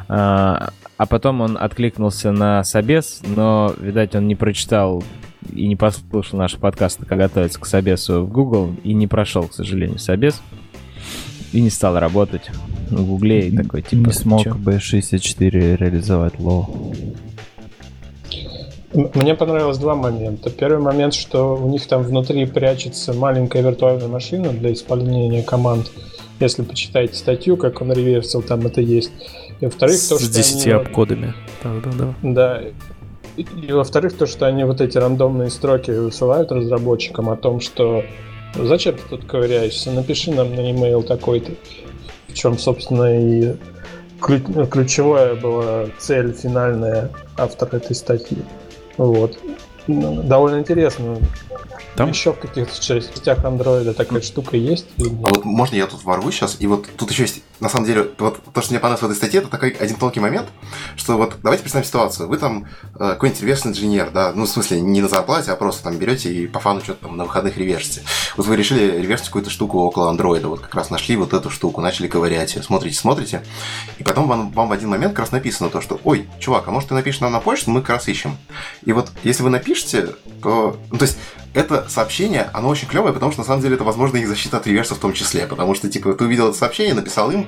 [0.08, 5.04] А, а потом он откликнулся на собес, но, видать, он не прочитал
[5.54, 9.54] и не послушал наши подкасты, как готовиться к собесу в Google, и не прошел, к
[9.54, 10.40] сожалению, собес.
[11.52, 12.50] И не стал работать
[12.90, 14.08] в Гугле и такой, типа...
[14.08, 16.94] не смог «Чё?» B64 реализовать лоу.
[18.92, 20.50] Мне понравилось два момента.
[20.50, 25.90] Первый момент, что у них там внутри прячется маленькая виртуальная машина для исполнения команд.
[26.40, 29.10] Если почитаете статью, как он реверсил, там это есть.
[29.60, 31.34] И во-вторых, то, С что 10 они- обкодами.
[31.62, 32.14] Да-да-да.
[32.22, 32.62] Да.
[33.38, 38.04] И, и во-вторых, то, что они вот эти рандомные строки высылают разработчикам о том, что
[38.56, 41.52] зачем ты тут ковыряешься, напиши нам на e-mail такой-то.
[42.26, 43.54] В чем, собственно, и
[44.20, 48.38] ключ- ключевая была цель финальная автора этой статьи.
[48.96, 49.38] Вот.
[49.86, 51.16] Ну, Довольно интересно.
[51.94, 54.86] Там- Еще в каких-то частях андроида такая штука есть?
[54.98, 56.56] А вот можно я тут ворвусь сейчас?
[56.60, 59.16] И вот тут еще есть, на самом деле, вот то, что мне понравилось в этой
[59.16, 60.48] статье, это такой один тонкий момент,
[60.96, 62.28] что вот давайте представим ситуацию.
[62.28, 65.96] Вы там э, какой-нибудь реверс-инженер, да, ну, в смысле, не на зарплате, а просто там
[65.96, 68.02] берете и по фану что-то там на выходных реверсите.
[68.36, 71.80] Вот вы решили реверсить какую-то штуку около андроида, вот как раз нашли вот эту штуку,
[71.80, 73.42] начали ковырять ее, смотрите, смотрите,
[73.98, 76.70] и потом вам, вам в один момент как раз написано то, что, ой, чувак, а
[76.70, 78.36] может ты напишешь нам на почту, мы как раз ищем.
[78.84, 81.18] И вот если вы напишете, то, ну, то есть
[81.54, 84.66] это сообщение, оно очень клевое, потому что на самом деле это, возможно, их защита от
[84.66, 85.46] реверса в том числе.
[85.46, 87.47] Потому что, типа, ты увидел это сообщение, написал им,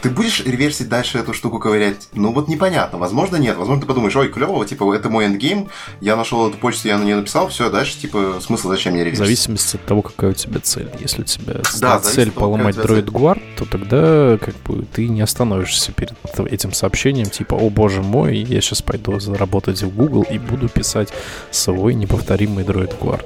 [0.00, 2.08] ты будешь реверсить дальше эту штуку ковырять?
[2.12, 2.98] Ну вот непонятно.
[2.98, 3.56] Возможно, нет.
[3.56, 5.68] Возможно, ты подумаешь, ой, клево, типа, это мой эндгейм,
[6.00, 9.06] я нашел эту почту, я на нее написал, все, дальше, типа, смысл зачем мне В
[9.06, 9.24] реверсить?
[9.24, 10.90] зависимости от того, какая у тебя цель.
[11.00, 15.20] Если у тебя Да, цель того, поломать Droid Guard, то тогда как бы ты не
[15.20, 16.14] остановишься перед
[16.50, 21.08] этим сообщением, типа, о боже мой, я сейчас пойду заработать в Google и буду писать
[21.50, 23.24] свой неповторимый Droid Guard.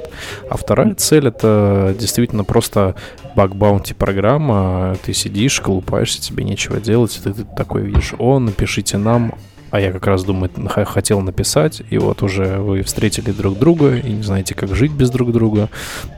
[0.50, 2.94] А вторая цель это действительно просто
[3.34, 9.34] баг-баунти программа, ты сидишь, колупаешься, тебе нечего делать, и ты, такой видишь, о, напишите нам,
[9.70, 10.50] а я как раз думаю,
[10.86, 15.10] хотел написать, и вот уже вы встретили друг друга и не знаете, как жить без
[15.10, 15.68] друг друга.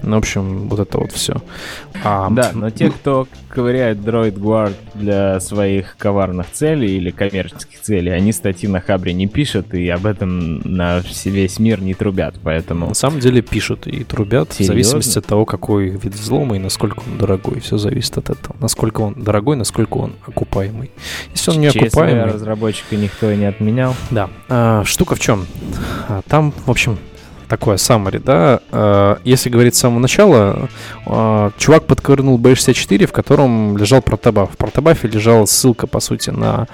[0.02, 1.36] Ну, в общем, вот это вот все.
[2.04, 8.10] А, Да, но те, кто ковыряет Droid Guard для своих коварных целей или коммерческих целей,
[8.10, 12.88] они статьи на Хабре не пишут и об этом на весь мир не трубят, поэтому...
[12.88, 14.74] на самом деле пишут и трубят в Серьезно?
[14.74, 17.60] зависимости от того, какой вид взлома и насколько он дорогой.
[17.60, 18.56] Все зависит от этого.
[18.60, 20.90] Насколько он дорогой, насколько он окупаемый.
[21.32, 23.94] Если он не окупаемый, разработчика никто не отменял.
[24.10, 24.28] Да.
[24.48, 25.46] А, штука в чем?
[26.08, 26.98] А, Там, в общем,
[27.48, 28.60] такое summary, да.
[28.70, 30.68] А, Если говорить с самого начала,
[31.06, 34.52] а, чувак подковырнул B64, в котором лежал протобаф.
[34.52, 36.66] В протобафе лежала ссылка, по сути, на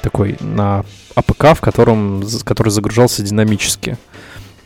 [0.00, 3.96] такой, на АПК, в котором, который загружался динамически.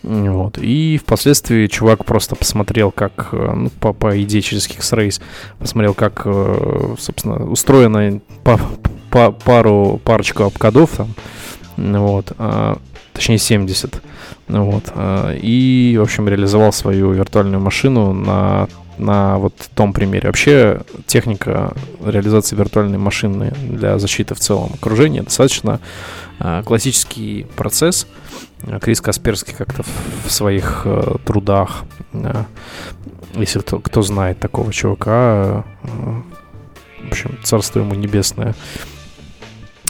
[0.07, 0.59] Вот.
[0.59, 5.21] И впоследствии чувак просто посмотрел, как, э, ну, по, по идее, через X-Race,
[5.59, 8.61] посмотрел, как, э, собственно, устроена па-
[9.11, 11.09] па- пару, парочку обкодов там,
[11.77, 12.79] вот, а,
[13.14, 14.01] точнее 70,
[14.47, 20.29] ну вот, а, и, в общем, реализовал свою виртуальную машину на на вот том примере.
[20.29, 25.81] Вообще техника реализации виртуальной машины для защиты в целом окружения достаточно
[26.38, 28.07] э, классический процесс.
[28.81, 29.83] Крис Касперский как-то
[30.25, 31.85] в своих э, трудах,
[33.35, 36.23] если кто, кто знает такого чувака, э,
[37.05, 38.55] в общем, царство ему небесное,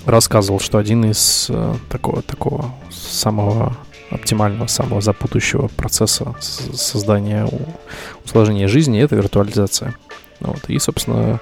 [0.04, 3.76] рассказывал, что один из э, такого, такого самого
[4.10, 7.48] оптимального, самого запутающего процесса создания
[8.24, 9.94] усложнения жизни— это виртуализация.
[10.40, 10.68] Вот.
[10.68, 11.40] И, собственно,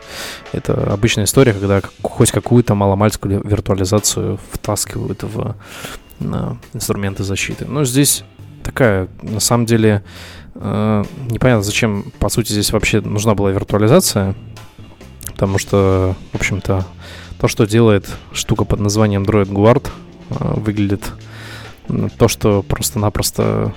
[0.53, 5.57] это обычная история, когда хоть какую-то маломальскую виртуализацию втаскивают в
[6.21, 7.67] на инструменты защиты.
[7.67, 8.25] Но здесь
[8.63, 10.03] такая, на самом деле,
[10.55, 14.35] э, непонятно, зачем, по сути, здесь вообще нужна была виртуализация,
[15.27, 16.87] потому что, в общем-то,
[17.39, 19.89] то, что делает штука под названием Droid Guard,
[20.31, 21.13] э, выглядит
[22.19, 23.75] то, что просто-напросто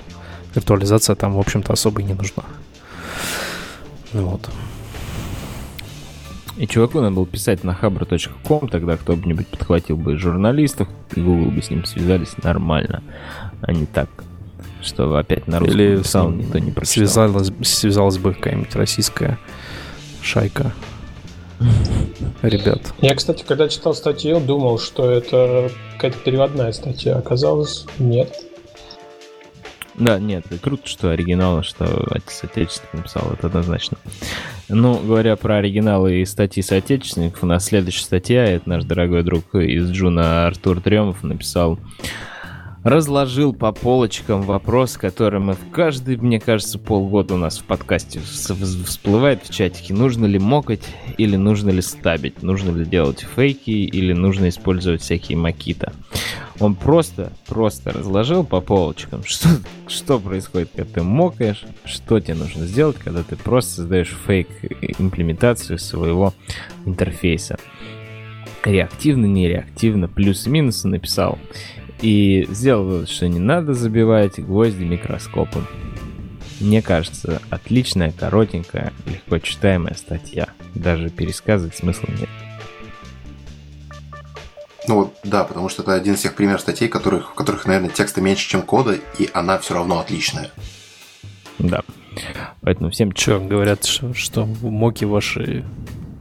[0.54, 2.44] виртуализация там, в общем-то, особо и не нужна.
[4.12, 4.48] Вот.
[6.58, 11.62] И чуваку надо было писать на habro.com, тогда кто-нибудь подхватил бы журналистов, и Google бы
[11.62, 13.04] с ним связались нормально,
[13.62, 14.08] а не так,
[14.82, 17.06] что опять на русском Или писал, никто не прочитал.
[17.06, 19.38] Связалась, связалась бы какая-нибудь российская
[20.20, 20.72] шайка
[22.42, 22.80] ребят.
[23.02, 27.16] Я, кстати, когда читал статью, думал, что это какая-то переводная статья.
[27.16, 28.32] Оказалось, нет.
[29.98, 33.98] Да, нет, круто, что оригинал, что соотечественник написал, это однозначно.
[34.68, 39.54] Ну, говоря про оригиналы и статьи соотечественников, у нас следующая статья, это наш дорогой друг
[39.54, 41.78] из Джуна Артур Тремов написал
[42.82, 48.20] разложил по полочкам вопрос, который мы в каждый, мне кажется, полгода у нас в подкасте
[48.20, 49.94] всплывает в чатике.
[49.94, 50.82] Нужно ли мокать
[51.16, 52.42] или нужно ли стабить?
[52.42, 55.92] Нужно ли делать фейки или нужно использовать всякие макита?
[56.60, 59.48] Он просто, просто разложил по полочкам, что,
[59.86, 64.48] что происходит, когда ты мокаешь, что тебе нужно сделать, когда ты просто создаешь фейк
[64.98, 66.34] имплементацию своего
[66.84, 67.58] интерфейса.
[68.64, 71.38] Реактивно, нереактивно, плюсы-минусы написал.
[72.00, 75.66] И сделал вывод, что не надо забивать гвозди микроскопом.
[76.60, 80.48] Мне кажется, отличная, коротенькая, легко читаемая статья.
[80.74, 82.28] Даже пересказывать смысла нет.
[84.86, 87.90] Ну вот, да, потому что это один из тех примеров статей, которых, в которых, наверное,
[87.90, 90.50] текста меньше, чем кода, и она все равно отличная.
[91.58, 91.82] Да.
[92.62, 93.12] Поэтому всем...
[93.12, 95.64] Че, говорят, что, что моки ваши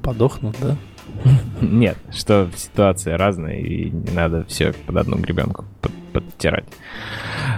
[0.03, 0.75] подохнут, да?
[1.61, 6.65] Нет, что ситуации разные, и не надо все под одну гребенку под, подтирать.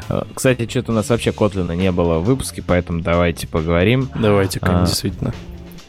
[0.09, 4.09] Э, кстати, что-то у нас вообще Котлина не было в выпуске, поэтому давайте поговорим.
[4.19, 5.33] Давайте, а, действительно.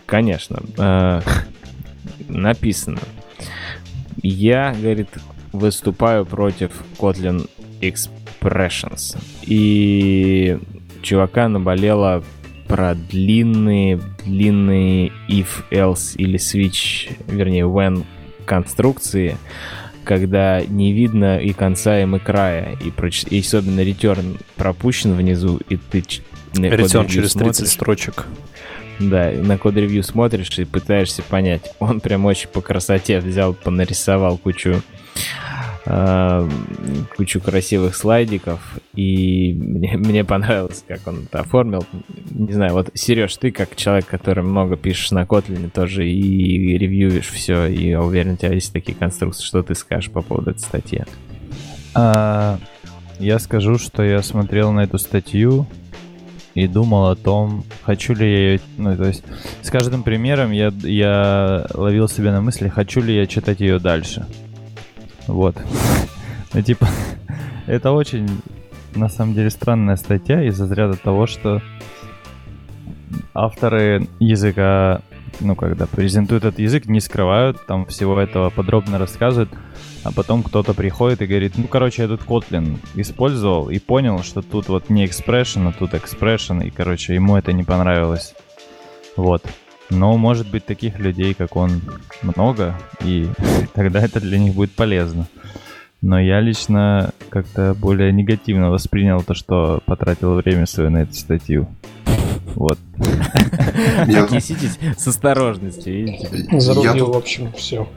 [0.07, 0.61] Конечно.
[0.79, 1.23] А,
[2.29, 3.01] написано.
[4.23, 5.09] Я, говорит,
[5.53, 7.49] выступаю против Kotlin
[7.81, 9.19] Expressions.
[9.43, 10.59] И
[11.03, 12.23] чувака наболело
[12.71, 18.05] про длинные, длинные if, else или switch, вернее, when
[18.45, 19.37] конструкции,
[20.05, 23.25] когда не видно и конца, и края, и, проч...
[23.29, 26.05] и особенно return пропущен внизу, и ты
[26.53, 28.27] Return через 30 смотришь, строчек.
[29.01, 31.73] Да, на код-ревью смотришь и пытаешься понять.
[31.81, 34.83] Он прям очень по красоте взял, понарисовал кучу
[37.17, 38.61] кучу красивых слайдиков,
[38.95, 41.87] и мне, мне понравилось, как он это оформил.
[42.31, 47.29] Не знаю, вот, Сереж, ты как человек, который много пишешь на Kotlin, тоже и ревьюешь
[47.29, 49.45] все, и я уверен, у тебя есть такие конструкции.
[49.45, 51.05] Что ты скажешь по поводу этой статьи?
[51.95, 52.59] А,
[53.19, 55.67] я скажу, что я смотрел на эту статью
[56.55, 58.61] и думал о том, хочу ли я ее...
[58.77, 59.25] Ну, то есть
[59.63, 64.27] с каждым примером я, я ловил себя на мысли, хочу ли я читать ее дальше.
[65.27, 65.57] Вот.
[66.53, 66.89] Ну, типа,
[67.67, 68.29] это очень,
[68.95, 71.63] на самом деле, странная статья из-за разряда того, что
[73.35, 75.03] авторы языка,
[75.41, 79.51] ну, когда презентуют этот язык, не скрывают там всего этого, подробно рассказывают,
[80.03, 84.43] а потом кто-то приходит и говорит, ну, короче, я тут Kotlin использовал и понял, что
[84.43, 88.35] тут вот не expression, а тут expression, и, короче, ему это не понравилось.
[89.17, 89.45] Вот.
[89.91, 91.83] Но, может быть, таких людей, как он,
[92.23, 93.29] много, и
[93.75, 95.27] тогда это для них будет полезно.
[96.03, 101.69] Но я лично как-то более негативно воспринял то, что потратил время свое на эту статью.
[102.55, 102.79] Вот.
[103.99, 106.61] Отнеситесь с осторожностью, видите?
[106.61, 107.89] Зарубил, в общем, все.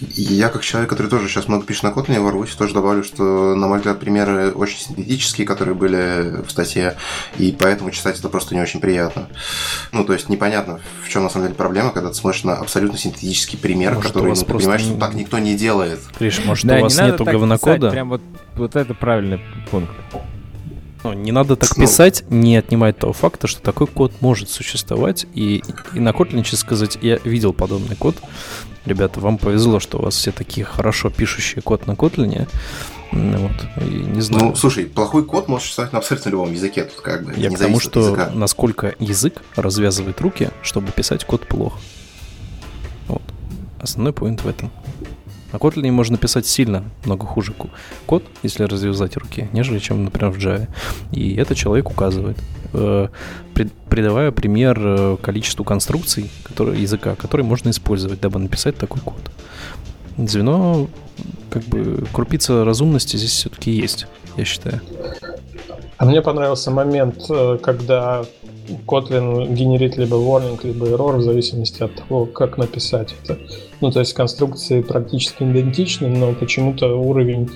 [0.00, 3.66] Я, как человек, который тоже сейчас много пишет на Kotlin, ворвусь, тоже добавлю, что, на
[3.66, 6.96] мой взгляд, примеры очень синтетические, которые были в статье,
[7.38, 9.28] и поэтому читать это просто не очень приятно.
[9.92, 12.98] Ну, то есть непонятно, в чем на самом деле проблема, когда ты смотришь на абсолютно
[12.98, 16.00] синтетический пример, может, который ну, ты понимаешь, что так никто не делает.
[16.18, 17.90] Криш, может, да, у вас не нету говнокода?
[17.90, 18.20] Прям вот,
[18.54, 19.40] вот это правильный
[19.70, 19.94] пункт.
[21.06, 25.24] Ну, не надо так писать, не отнимает того факта, что такой код может существовать.
[25.34, 25.62] И,
[25.94, 28.16] и на Kotlin, честно сказать, я видел подобный код.
[28.86, 32.48] Ребята, вам повезло, что у вас все такие хорошо пишущие код на Kotlin.
[33.12, 33.52] Вот,
[33.82, 34.46] и не знаю.
[34.46, 36.82] Ну, слушай, плохой код может существовать на абсолютно любом языке.
[36.82, 38.30] Тут как бы Я не к тому, что языка.
[38.34, 41.78] насколько язык развязывает руки, чтобы писать код плохо.
[43.06, 43.22] Вот.
[43.80, 44.72] Основной поинт в этом.
[45.52, 47.54] На Kotlin можно писать сильно много хуже
[48.06, 50.68] код, если развязать руки, нежели чем, например, в Java.
[51.12, 52.36] И это человек указывает,
[52.72, 53.08] э,
[53.88, 59.20] придавая пример э, количеству конструкций которые, языка, которые можно использовать, дабы написать такой код.
[60.16, 60.88] Звено,
[61.50, 64.80] как бы, крупица разумности здесь все-таки есть, я считаю.
[65.98, 68.24] А мне понравился момент, э, когда
[68.86, 73.38] Kotlin генерит либо warning, либо error в зависимости от того, как написать это.
[73.80, 77.50] Ну, то есть конструкции практически идентичны, но почему-то уровень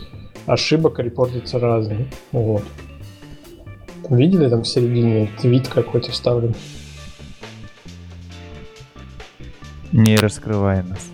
[0.47, 2.09] ошибок репортится разный.
[2.33, 2.63] Вот.
[4.09, 6.55] Видели там в середине твит какой-то вставлен?
[9.93, 11.09] Не раскрывай нас.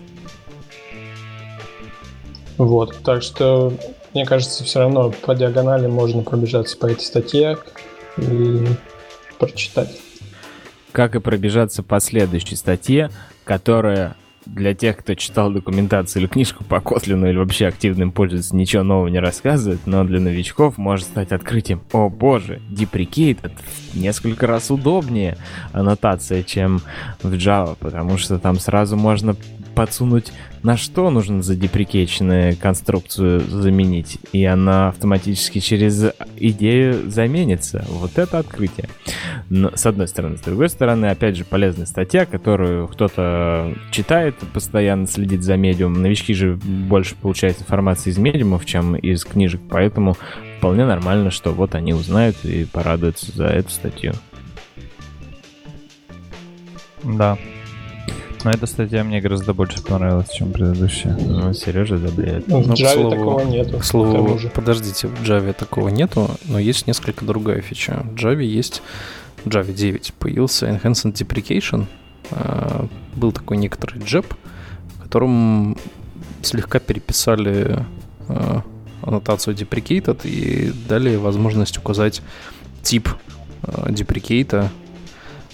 [2.57, 3.73] Вот, так что,
[4.13, 7.57] мне кажется, все равно по диагонали можно пробежаться по этой статье
[8.17, 8.65] и
[9.37, 9.99] прочитать.
[10.91, 13.11] Как и пробежаться по следующей статье,
[13.43, 14.15] которая
[14.47, 19.07] для тех, кто читал документацию или книжку по Котлину или вообще активным пользуется, ничего нового
[19.07, 21.81] не рассказывает, но для новичков может стать открытием.
[21.91, 23.51] О боже, deprecated
[23.93, 25.37] несколько раз удобнее
[25.73, 26.81] аннотация, чем
[27.21, 29.35] в Java, потому что там сразу можно
[29.77, 37.85] подсунуть, на что нужно задеприкейченную конструкцию заменить, и она автоматически через идею заменится.
[37.87, 38.89] Вот это открытие.
[39.49, 40.37] Но, с одной стороны.
[40.37, 46.01] С другой стороны, опять же, полезная статья, которую кто-то читает, постоянно следит за медиум.
[46.01, 50.17] Новички же больше получают информации из медиумов, чем из книжек, поэтому
[50.57, 54.13] вполне нормально, что вот они узнают и порадуются за эту статью.
[57.03, 57.37] Да.
[58.43, 61.15] Но эта статья мне гораздо больше понравилась, чем предыдущая.
[61.17, 62.47] Ну, Сережа заблеет.
[62.47, 63.77] Ну, в Ну, Java слову- такого нету.
[63.79, 68.03] К слову, подождите, в Java такого нету, но есть несколько другая фича.
[68.03, 68.81] В Java есть,
[69.43, 71.85] в Java 9 появился Enhanced Deprecation.
[72.31, 74.25] А, Был такой некоторый джеб,
[74.99, 75.75] в котором
[76.43, 77.85] слегка переписали
[78.29, 78.61] а,
[79.01, 82.21] аннотацию deprecated и дали возможность указать
[82.83, 83.09] тип
[83.63, 84.69] а, деприкейта,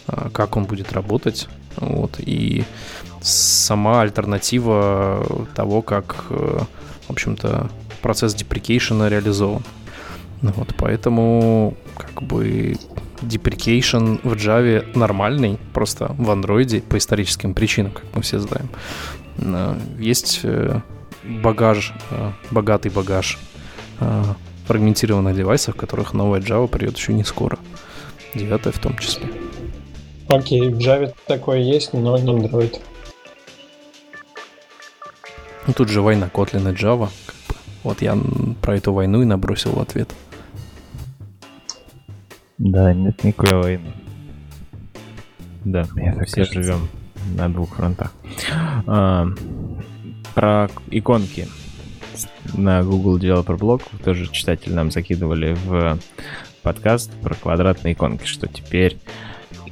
[0.08, 1.48] а, как он будет работать.
[1.78, 2.64] Вот, и
[3.22, 6.60] сама альтернатива того, как, э,
[7.08, 7.70] в общем-то,
[8.02, 9.64] процесс деприкейшена реализован.
[10.42, 12.76] Вот, поэтому как бы
[13.22, 18.70] deprecation в Java нормальный, просто в Android по историческим причинам, как мы все знаем.
[19.38, 20.82] Э, Есть э,
[21.24, 21.94] багаж,
[22.52, 23.40] богатый багаж
[24.68, 27.58] фрагментированных девайсов, которых новая Java придет еще не скоро.
[28.36, 29.30] Девятая в том числе.
[30.28, 32.80] Окей, в Java такое есть, но не Android.
[35.68, 37.10] Ну тут же война Kotlin и Java.
[37.26, 37.56] как бы.
[37.84, 38.18] Вот я
[38.62, 40.14] про эту войну и набросил в ответ.
[42.58, 43.94] Да, нет никакой войны.
[45.66, 46.62] Да, Мне так все кажется.
[46.62, 46.90] живем
[47.36, 48.14] на двух фронтах.
[48.86, 49.28] А,
[50.34, 51.48] про иконки
[52.54, 55.98] на Google Developer Blog тоже читатели нам закидывали в
[56.62, 58.98] подкаст про квадратные иконки, что теперь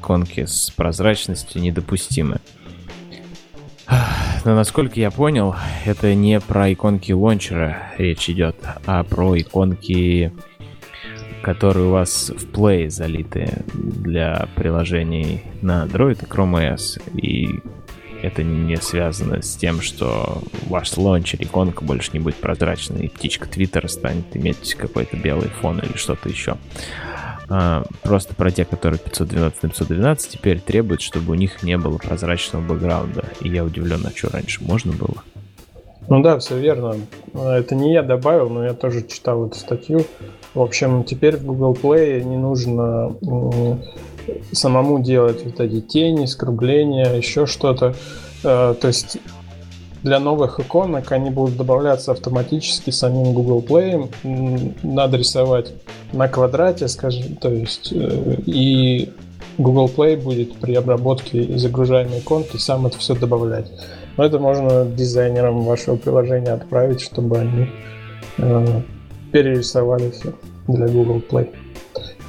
[0.01, 2.39] иконки с прозрачностью недопустимы.
[4.43, 10.33] Но насколько я понял, это не про иконки лончера речь идет, а про иконки,
[11.43, 17.01] которые у вас в Play залиты для приложений на Android и Chrome OS.
[17.21, 17.59] И
[18.23, 23.47] это не связано с тем, что ваш лончер, иконка больше не будет прозрачной, и птичка
[23.47, 26.57] Твиттера станет иметь какой-то белый фон или что-то еще.
[27.53, 31.97] А, просто про те, которые 512 на 512, теперь требуют, чтобы у них не было
[31.97, 33.25] прозрачного бэкграунда.
[33.41, 35.21] И я удивлен, а что раньше можно было?
[36.07, 36.95] Ну да, все верно.
[37.33, 40.05] А, Это не я добавил, но я тоже читал эту статью.
[40.53, 43.15] В общем, теперь в Google Play не нужно
[44.53, 47.95] самому делать вот эти тени, скругления, еще что-то.
[48.43, 49.17] Э, То есть
[50.03, 54.73] для новых иконок они будут добавляться автоматически самим Google Play.
[54.83, 55.73] Надо рисовать
[56.11, 59.11] на квадрате, скажем, то есть э, и
[59.57, 63.71] Google Play будет при обработке загружаемой иконки сам это все добавлять.
[64.17, 67.67] Но это можно дизайнерам вашего приложения отправить, чтобы они
[68.37, 68.81] э,
[69.31, 70.33] перерисовали все
[70.67, 71.49] для Google Play.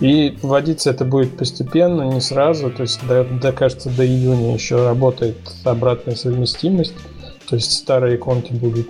[0.00, 2.70] И вводиться это будет постепенно, не сразу.
[2.70, 6.94] То есть, до, до, кажется, до июня еще работает обратная совместимость.
[7.52, 8.88] То есть старые иконки будут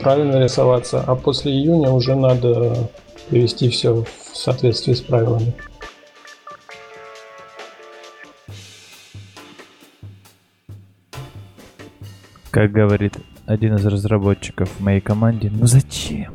[0.00, 2.88] правильно рисоваться, а после июня уже надо
[3.28, 5.52] привести все в соответствии с правилами.
[12.52, 13.14] Как говорит
[13.46, 16.34] один из разработчиков в моей команде, ну зачем?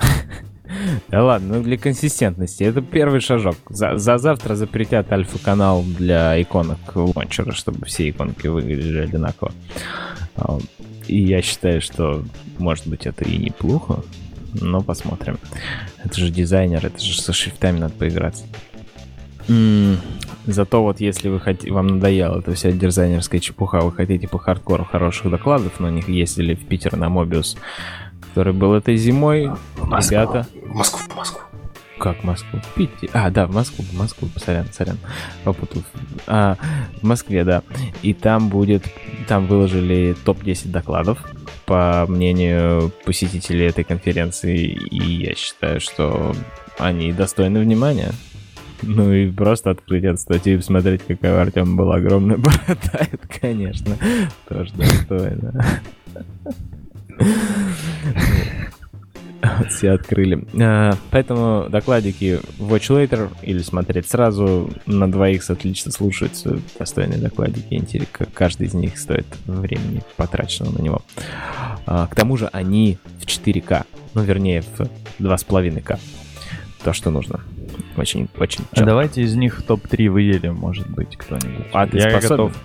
[1.08, 2.64] Да ладно, ну для консистентности.
[2.64, 3.56] Это первый шажок.
[3.68, 9.52] За, за завтра запретят альфа-канал для иконок лончера, чтобы все иконки выглядели одинаково.
[10.36, 10.58] А,
[11.06, 12.24] и я считаю, что,
[12.58, 14.02] может быть, это и неплохо,
[14.54, 15.38] но посмотрим.
[16.02, 18.44] Это же дизайнер, это же со шрифтами надо поиграться.
[19.48, 19.98] М-м,
[20.46, 24.84] зато вот если вы хотите, вам надоело эта вся дизайнерская чепуха, вы хотите по хардкору
[24.84, 27.56] хороших докладов, но них ездили в Питер на Мобиус,
[28.28, 30.16] который был этой зимой, Москву.
[30.16, 30.46] ребята...
[30.66, 31.40] Москву, Москву.
[31.98, 32.60] Как Москву?
[32.76, 32.88] В.
[33.12, 34.98] А, да, в Москву, в Москву, сорян, сорян.
[35.44, 35.82] Попутал.
[36.26, 36.56] А,
[37.00, 37.62] в Москве, да.
[38.02, 38.84] И там будет,
[39.28, 41.18] там выложили топ-10 докладов,
[41.64, 46.34] по мнению посетителей этой конференции, и я считаю, что
[46.78, 48.12] они достойны внимания.
[48.82, 53.28] Ну и просто открыть эту статью и посмотреть, какая у Артема была огромная борода, это,
[53.40, 53.96] конечно,
[54.48, 55.64] тоже достойно.
[59.68, 60.44] Все открыли.
[60.60, 66.58] А, Поэтому докладики Watch Later или смотреть сразу на двоих отлично слушаются.
[66.78, 67.66] Достойные докладики.
[67.70, 71.02] Интересно, каждый из них стоит времени, потраченного на него.
[71.86, 73.84] А, К тому же они в 4К.
[74.14, 74.80] Ну, вернее, в
[75.20, 75.98] 2,5К.
[76.82, 77.40] То, что нужно.
[77.96, 81.66] Очень, очень А давайте из них топ-3 выделим, может быть, кто-нибудь.
[81.72, 82.28] А ты я способен?
[82.46, 82.62] готов.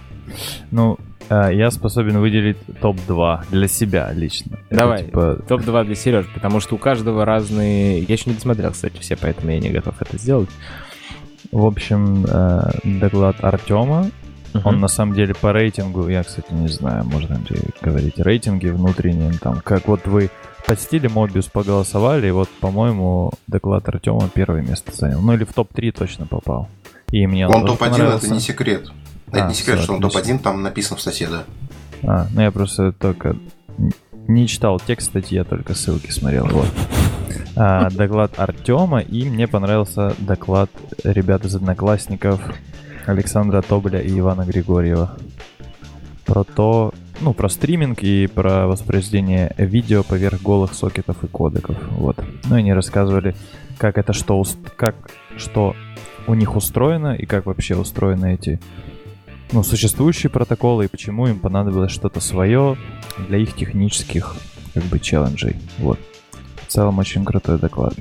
[0.71, 0.97] Ну,
[1.51, 4.57] я способен выделить топ-2 для себя лично.
[4.69, 5.05] Давай.
[5.05, 7.99] типа, Топ-2 для Сережи, потому что у каждого разные...
[8.01, 10.49] Я еще не досмотрел, кстати, все, поэтому я не готов это сделать.
[11.51, 14.09] в общем, э, доклад Артема.
[14.53, 14.81] Он Мгм.
[14.81, 19.61] на самом деле по рейтингу, я, кстати, не знаю, можно ли говорить рейтинги внутренние, там,
[19.63, 20.29] как вот вы
[20.67, 25.21] посетили Мобиус, поголосовали, и вот, по-моему, доклад Артема первое место занял.
[25.21, 26.67] Ну или в топ-3 точно попал.
[27.11, 28.91] И мне Он тоже топ-1, это не секрет.
[29.31, 30.21] Это А, не секрет, что он отлично.
[30.21, 31.43] топ-1, там написано в статье, да.
[32.03, 33.35] А, ну я просто только
[34.27, 36.47] не читал текст статьи, я только ссылки смотрел.
[36.47, 36.67] Вот.
[37.55, 40.69] А, доклад Артема, и мне понравился доклад
[41.03, 42.41] ребят из одноклассников
[43.05, 45.17] Александра Тоболя и Ивана Григорьева.
[46.25, 51.77] Про то, ну, про стриминг и про воспроизведение видео поверх голых сокетов и кодеков.
[51.91, 52.17] Вот.
[52.45, 53.35] Ну, и они рассказывали,
[53.77, 54.43] как это что,
[54.75, 54.95] как
[55.37, 55.75] что
[56.27, 58.59] у них устроено и как вообще устроены эти
[59.51, 62.77] ну, существующие протоколы и почему им понадобилось что-то свое
[63.17, 64.35] для их технических
[64.73, 65.57] как бы челленджей.
[65.77, 65.99] Вот.
[66.67, 67.93] В целом очень крутой доклад.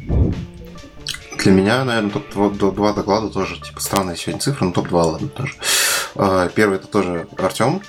[1.38, 5.54] Для меня, наверное, топ-2 доклада тоже, типа, странная сегодня цифра, но топ-2, ладно, тоже.
[6.14, 7.80] А, Первый это тоже Артем,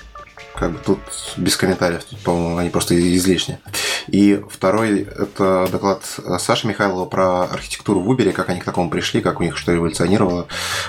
[0.54, 0.98] как бы тут
[1.36, 3.58] без комментариев, тут, по-моему, они просто излишни.
[4.08, 6.04] И второй это доклад
[6.38, 9.74] Саши Михайлова про архитектуру в Uber, как они к такому пришли, как у них что
[9.74, 10.46] эволюционировало,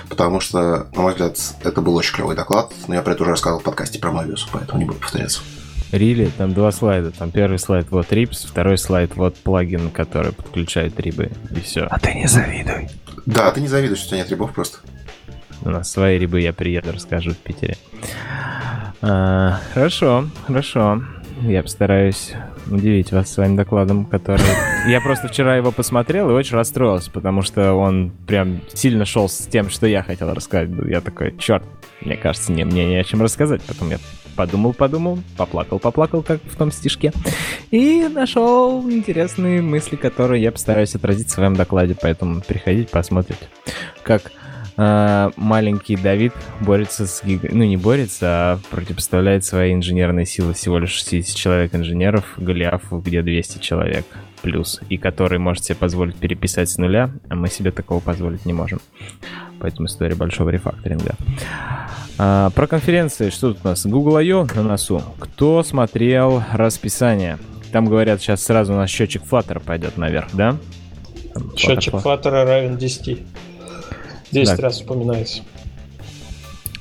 [0.10, 3.32] потому что, на мой взгляд, это был очень клевый доклад, но я про это уже
[3.32, 5.42] рассказывал в подкасте про Mobius, поэтому не буду повторяться.
[5.92, 7.12] Рили, там два слайда.
[7.12, 11.30] Там первый слайд вот Rips, второй слайд вот плагин, который подключает рибы.
[11.52, 11.86] И все.
[11.88, 12.90] А ты не завидуй.
[13.28, 14.80] Да, ты не завидуешь, что у тебя нет рябов просто.
[15.62, 17.78] У нас свои рибы я приеду, расскажу в Питере.
[19.04, 21.04] А, хорошо, хорошо.
[21.44, 22.34] Я постараюсь
[22.70, 24.46] удивить вас своим докладом, который...
[24.88, 29.48] Я просто вчера его посмотрел и очень расстроился, потому что он прям сильно шел с
[29.48, 30.70] тем, что я хотел рассказать.
[30.88, 31.64] Я такой, черт,
[32.02, 33.62] мне кажется, не, мне не о чем рассказать.
[33.64, 33.98] Потом я
[34.36, 37.12] подумал, подумал, поплакал, поплакал, как в том стишке.
[37.72, 41.96] И нашел интересные мысли, которые я постараюсь отразить в своем докладе.
[42.00, 43.48] Поэтому приходите, посмотрите,
[44.04, 44.32] как
[44.76, 47.50] маленький Давид борется с гига...
[47.52, 53.22] Ну, не борется, а противопоставляет свои инженерные силы всего лишь 60 человек инженеров Голиафу, где
[53.22, 54.06] 200 человек
[54.42, 58.54] плюс, и который может себе позволить переписать с нуля, а мы себе такого позволить не
[58.54, 58.80] можем.
[59.60, 61.16] Поэтому история большого рефакторинга.
[62.18, 63.86] А, про конференции, что тут у нас?
[63.86, 64.48] Google I.O.
[64.56, 65.02] на носу.
[65.20, 67.38] Кто смотрел расписание?
[67.72, 70.58] Там говорят, сейчас сразу у нас счетчик Flutter пойдет наверх, да?
[71.34, 73.20] Там Счетчик Flutter- флаттера равен 10.
[74.34, 74.64] 10 Да.
[74.64, 75.44] раз упоминается.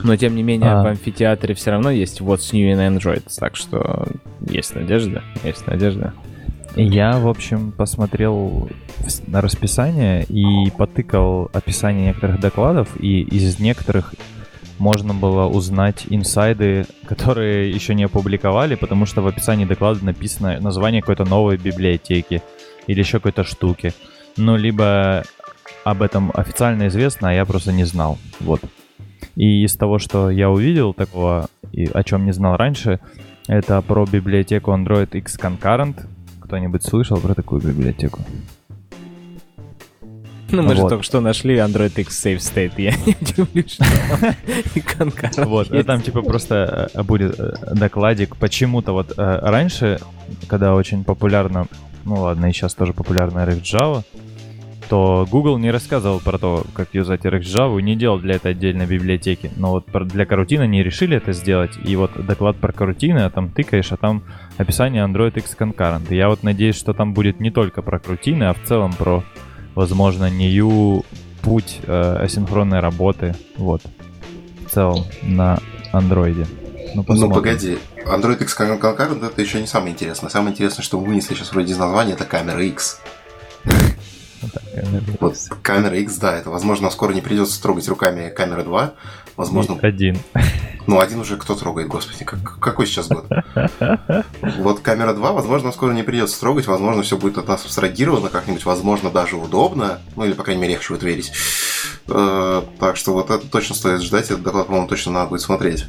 [0.02, 0.82] Но тем не менее, А.
[0.82, 4.08] в амфитеатре все равно есть What's New in Android, так что
[4.40, 6.12] есть надежда, есть надежда.
[6.74, 8.68] Я, в общем, посмотрел
[9.26, 14.14] на расписание и потыкал описание некоторых докладов, и из некоторых
[14.78, 21.02] можно было узнать инсайды, которые еще не опубликовали, потому что в описании доклада написано название
[21.02, 22.42] какой-то новой библиотеки
[22.88, 23.92] или еще какой-то штуки.
[24.36, 25.24] Ну, либо
[25.84, 28.18] об этом официально известно, а я просто не знал.
[28.40, 28.60] Вот.
[29.36, 33.00] И из того, что я увидел такого, и о чем не знал раньше,
[33.48, 36.06] это про библиотеку Android X Concurrent.
[36.40, 38.20] Кто-нибудь слышал про такую библиотеку?
[40.50, 40.90] Ну, мы же Вот.
[40.90, 42.72] только что нашли Android X Save State.
[42.76, 45.86] Я не удивлюсь, что Вот, есть.
[45.86, 48.36] там типа просто э, будет э, докладик.
[48.36, 49.98] Почему-то вот э, раньше,
[50.48, 51.68] когда очень популярно,
[52.04, 54.04] ну ладно, и сейчас тоже популярна RxJava,
[54.92, 59.50] то Google не рассказывал про то, как юзать RxJava, не делал для этого отдельной библиотеки.
[59.56, 61.70] Но вот для карутина не решили это сделать.
[61.82, 64.22] И вот доклад про карутины, а там тыкаешь, а там
[64.58, 66.08] описание Android X Concurrent.
[66.10, 69.24] И я вот надеюсь, что там будет не только про карутины, а в целом про,
[69.74, 71.06] возможно, new
[71.40, 73.34] путь э, асинхронной работы.
[73.56, 73.80] Вот.
[74.66, 75.58] В целом на
[75.90, 76.46] андроиде.
[76.94, 80.28] Ну, Ну погоди, Android X Con- Concurrent это еще не самое интересное.
[80.28, 83.00] Самое интересное, что мы вынесли сейчас вроде из названия, это камера X.
[85.20, 88.92] Вот камера X, да, это возможно скоро не придется трогать руками камера 2.
[89.36, 90.18] Возможно, Один.
[90.86, 93.26] ну один уже кто трогает, господи, как- какой сейчас год?
[94.58, 98.64] Вот камера 2, возможно, скоро не придется трогать, возможно, все будет от нас абстрагировано как-нибудь,
[98.66, 101.32] возможно, даже удобно, ну или, по крайней мере, легче в это верить.
[102.08, 105.86] Э, Так что вот это точно стоит ждать, этот доклад, по-моему, точно надо будет смотреть.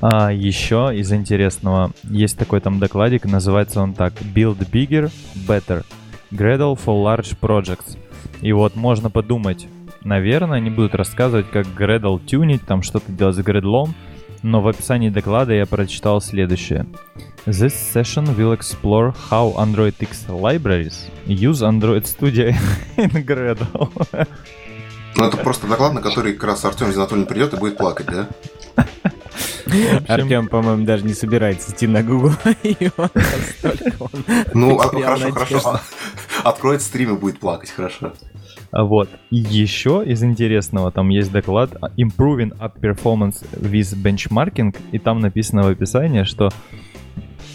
[0.00, 5.10] А еще из интересного есть такой там докладик, называется он так: Build Bigger,
[5.48, 5.84] Better.
[6.34, 7.96] Gradle for Large Projects.
[8.40, 9.68] И вот можно подумать,
[10.02, 13.90] наверное, они будут рассказывать, как Gradle тюнить, там что-то делать с Gradle,
[14.42, 16.86] но в описании доклада я прочитал следующее.
[17.46, 22.52] This session will explore how Android X libraries use Android Studio
[22.96, 24.26] in Gradle.
[25.16, 28.28] Ну, это просто доклад, на который как раз Артем Зинатульный придет и будет плакать, да?
[30.08, 32.32] Артем, по-моему, даже не собирается идти на Google,
[34.54, 35.80] Ну, а- хорошо, хорошо.
[36.42, 38.12] Откроет стрим и будет плакать, хорошо.
[38.70, 39.08] А Вот.
[39.30, 45.62] И еще из интересного, там есть доклад Improving App Performance with Benchmarking, и там написано
[45.62, 46.50] в описании, что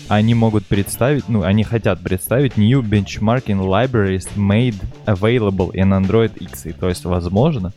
[0.07, 4.75] они могут представить, ну, они хотят представить new benchmarking libraries made
[5.05, 6.65] available in Android X.
[6.65, 7.73] И, то есть, возможно,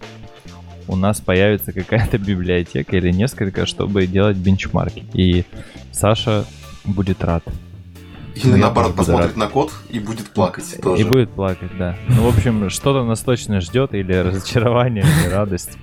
[0.93, 5.05] у нас появится какая-то библиотека или несколько, чтобы делать бенчмарки.
[5.15, 5.45] И
[5.91, 6.45] Саша
[6.85, 7.43] будет рад.
[8.35, 11.03] Или наоборот, посмотрит на код и будет плакать тоже.
[11.03, 11.97] И будет плакать, да.
[12.09, 15.77] Ну, в общем, что-то нас точно ждет, или разочарование, или радость.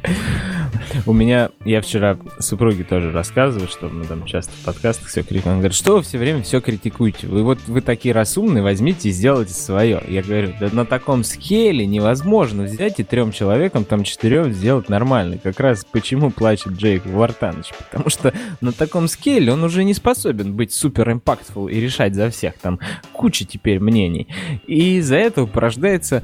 [1.06, 5.56] У меня, я вчера супруге тоже рассказываю, что мы там часто в подкастах все критикуем.
[5.56, 7.28] Он говорит, что вы все время все критикуете?
[7.28, 10.02] Вы вот вы такие разумные, возьмите и сделайте свое.
[10.08, 15.38] Я говорю, да на таком скейле невозможно взять и трем человекам, там четырем сделать нормально.
[15.38, 17.72] Как раз почему плачет Джейк Вартаныч.
[17.90, 22.30] Потому что на таком скейле он уже не способен быть супер импактфул и решать за
[22.30, 22.58] всех.
[22.60, 22.80] Там
[23.14, 24.28] куча теперь мнений.
[24.68, 26.24] И из-за этого порождается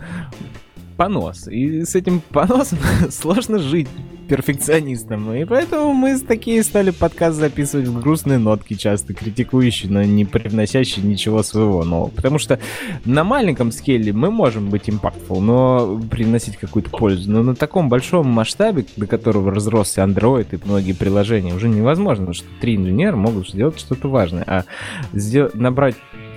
[0.95, 1.47] понос.
[1.47, 2.79] И с этим поносом
[3.09, 3.87] сложно жить
[4.27, 5.33] перфекционистом.
[5.33, 11.05] И поэтому мы такие стали подкаст записывать в грустные нотки, часто критикующие, но не привносящие
[11.05, 12.09] ничего своего нового.
[12.09, 12.59] Потому что
[13.05, 17.31] на маленьком скеле мы можем быть impactful, но приносить какую-то пользу.
[17.31, 22.47] Но на таком большом масштабе, до которого разросся Android и многие приложения, уже невозможно, что
[22.59, 24.43] три инженера могут сделать что-то важное.
[24.47, 24.63] А
[25.13, 25.95] сдел- набрать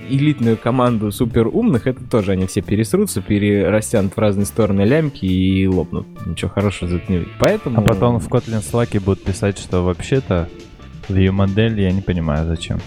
[0.08, 5.66] элитную команду супер умных, это тоже они все пересрутся, перерастянут в разные стороны лямки и
[5.66, 6.06] лопнут.
[6.26, 7.32] Ничего хорошего это не выйдет.
[7.38, 7.78] Поэтому...
[7.78, 10.48] А потом в Kotlin Slack будут писать, что вообще-то
[11.08, 12.80] view модель я не понимаю зачем.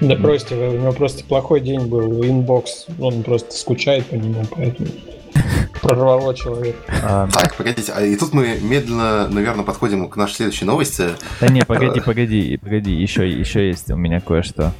[0.00, 4.44] Да бросьте, вы, у него просто плохой день был, Inbox, он просто скучает по нему,
[4.48, 4.88] поэтому
[5.82, 6.78] прорвало человека.
[7.02, 11.08] А, Так, погодите, а и тут мы медленно, наверное, подходим к нашей следующей новости.
[11.40, 14.72] да не, погоди, погоди, погоди, еще, еще есть у меня кое-что.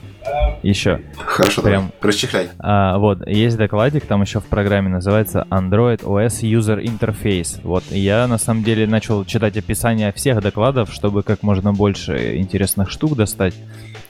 [0.62, 1.00] Еще.
[1.16, 1.92] Хорошо, Прям.
[2.00, 2.48] расчехляй.
[2.58, 7.60] А, вот, есть докладик, там еще в программе называется Android OS User Interface.
[7.62, 12.90] Вот, я на самом деле начал читать описание всех докладов, чтобы как можно больше интересных
[12.90, 13.54] штук достать.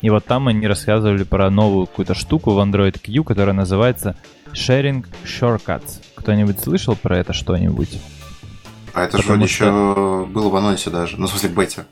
[0.00, 4.16] И вот там они рассказывали про новую какую-то штуку в Android Q, которая называется
[4.54, 6.00] Sharing Shortcuts.
[6.14, 8.00] Кто-нибудь слышал про это что-нибудь?
[8.94, 11.16] А это же Потому что- еще было в анонсе даже.
[11.18, 11.84] Ну, в смысле, бете.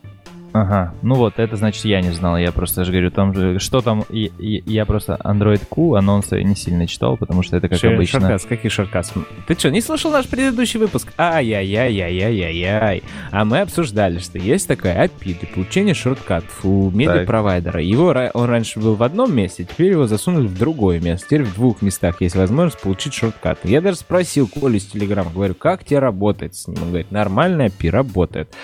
[0.60, 3.82] Ага, ну вот, это значит я не знал, я просто же говорю, там же, что
[3.82, 7.78] там, и, и- я просто Android Q анонсы не сильно читал, потому что это как
[7.78, 8.20] Ш- обычно.
[8.20, 9.12] Шоркас, какие шоркас?
[9.46, 11.12] Ты что, не слушал наш предыдущий выпуск?
[11.18, 13.02] Ай-яй-яй-яй-яй-яй.
[13.30, 17.82] А мы обсуждали, что есть такая API для получения шорткатов у медиапровайдера.
[17.82, 21.26] Его он раньше был в одном месте, теперь его засунули в другое место.
[21.26, 23.68] Теперь в двух местах есть возможность получить шорткаты.
[23.68, 26.78] Я даже спросил Колю из Телеграма, говорю, как тебе работает с ним?
[26.82, 28.54] Он говорит, нормальная API работает.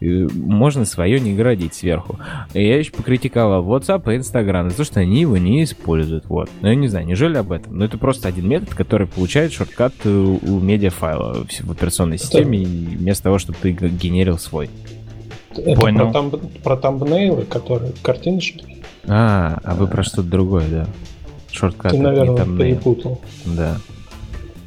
[0.00, 2.18] И Можно свое не градить сверху.
[2.52, 6.26] И я еще покритиковал WhatsApp и Instagram за то, что они его не используют.
[6.26, 6.48] Вот.
[6.60, 7.76] Но я не знаю, неужели об этом?
[7.76, 12.64] Но это просто один метод, который получает шорткат э, у медиафайла в в операционной системе,
[12.64, 14.70] вместо того, чтобы ты генерил свой.
[15.56, 16.10] Это Понял.
[16.10, 18.82] Про, тамб- про тамбнейлы, которые картиночки.
[19.06, 20.86] А, а вы про что-то другое, да?
[21.52, 21.92] Шорткат.
[21.92, 23.20] Ты, не наверное, перепутал.
[23.44, 23.76] Да.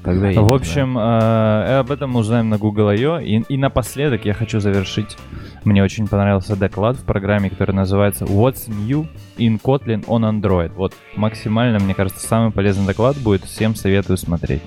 [0.07, 3.19] Тогда я В общем, э, об этом мы узнаем на Google I.O.
[3.19, 5.15] И, и напоследок я хочу завершить.
[5.63, 10.71] Мне очень понравился доклад в программе, который называется What's New in Kotlin on Android.
[10.75, 13.43] Вот максимально, мне кажется, самый полезный доклад будет.
[13.43, 14.61] Всем советую смотреть.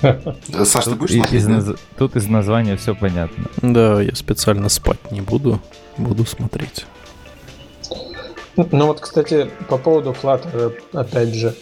[0.02, 1.40] Саш, ты Тут, будешь и- смотреть?
[1.42, 1.52] из, да?
[1.54, 3.44] наз- тут из названия все понятно.
[3.62, 5.58] Да, я специально спать не буду.
[5.96, 6.86] Буду смотреть.
[8.56, 11.54] Ну вот, кстати, по поводу Flutter, опять же,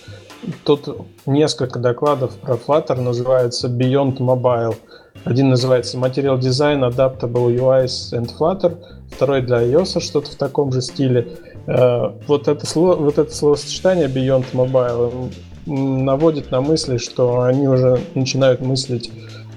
[0.65, 4.77] тут несколько докладов про Flutter называется Beyond Mobile.
[5.25, 8.79] Один называется Material Design, Adaptable UIs and Flutter,
[9.11, 11.29] второй для iOS что-то в таком же стиле.
[11.67, 15.33] Э, Вот это, слово, вот это словосочетание Beyond Mobile
[15.67, 19.11] наводит на мысли, что они уже начинают мыслить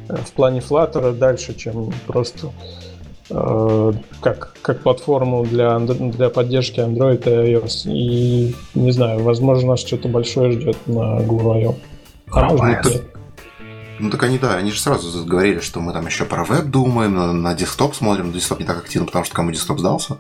[0.08, 2.50] э, в плане Flutter дальше, чем просто
[3.30, 7.92] как, как платформу для, для поддержки Android и iOS.
[7.92, 11.76] И не знаю, возможно, нас что-то большое ждет на Google I.O.
[12.32, 13.04] А может быть, нет.
[14.00, 17.16] Ну так они, да, они же сразу говорили, что мы там еще про веб думаем,
[17.16, 20.18] на, на десктоп смотрим, десктоп не так активно, потому что кому десктоп сдался.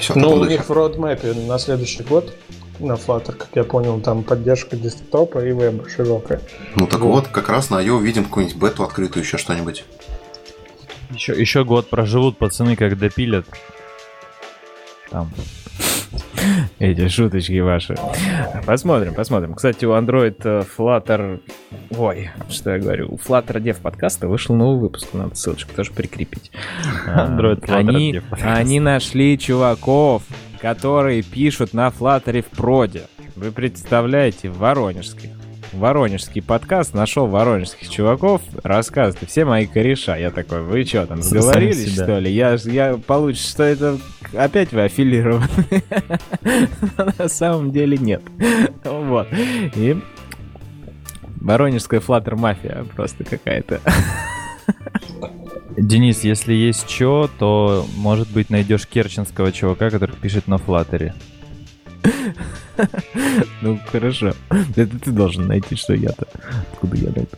[0.00, 2.32] Все Ну, у них в родмэпе на следующий год
[2.78, 6.40] на Flutter, как я понял, там поддержка десктопа и веба широкая.
[6.74, 9.84] Ну так вот, как раз на IO видим какую-нибудь бету открытую, еще что-нибудь.
[11.10, 13.46] Еще, еще год проживут пацаны, как допилят.
[15.10, 15.30] Там.
[16.78, 17.96] Эти шуточки ваши.
[18.66, 19.54] Посмотрим, посмотрим.
[19.54, 21.40] Кстати, у Android э, Flutter...
[21.96, 23.08] Ой, что я говорю.
[23.12, 25.08] У Flutter Dev подкаста вышел новый выпуск.
[25.12, 26.50] Надо ссылочку тоже прикрепить.
[27.06, 30.22] Android Flutter они, Dev они нашли чуваков,
[30.60, 33.04] которые пишут на Flutter в проде.
[33.34, 35.30] Вы представляете, воронежских.
[35.76, 40.16] Воронежский подкаст нашел воронежских чуваков, рассказывают, все мои кореша.
[40.16, 42.32] Я такой, вы что там, сговорились, что ли?
[42.32, 43.98] Я, я получится, что это
[44.34, 45.48] опять вы аффилированы.
[47.18, 48.22] На самом деле нет.
[48.84, 49.28] Вот.
[49.32, 50.00] И
[51.46, 53.80] Воронежская флаттер мафия просто какая-то.
[55.76, 61.14] Денис, если есть что, то, может быть, найдешь керченского чувака, который пишет на флаттере.
[63.62, 64.32] Ну, хорошо.
[64.76, 66.26] Это ты должен найти, что я-то.
[66.72, 67.28] Откуда я найду?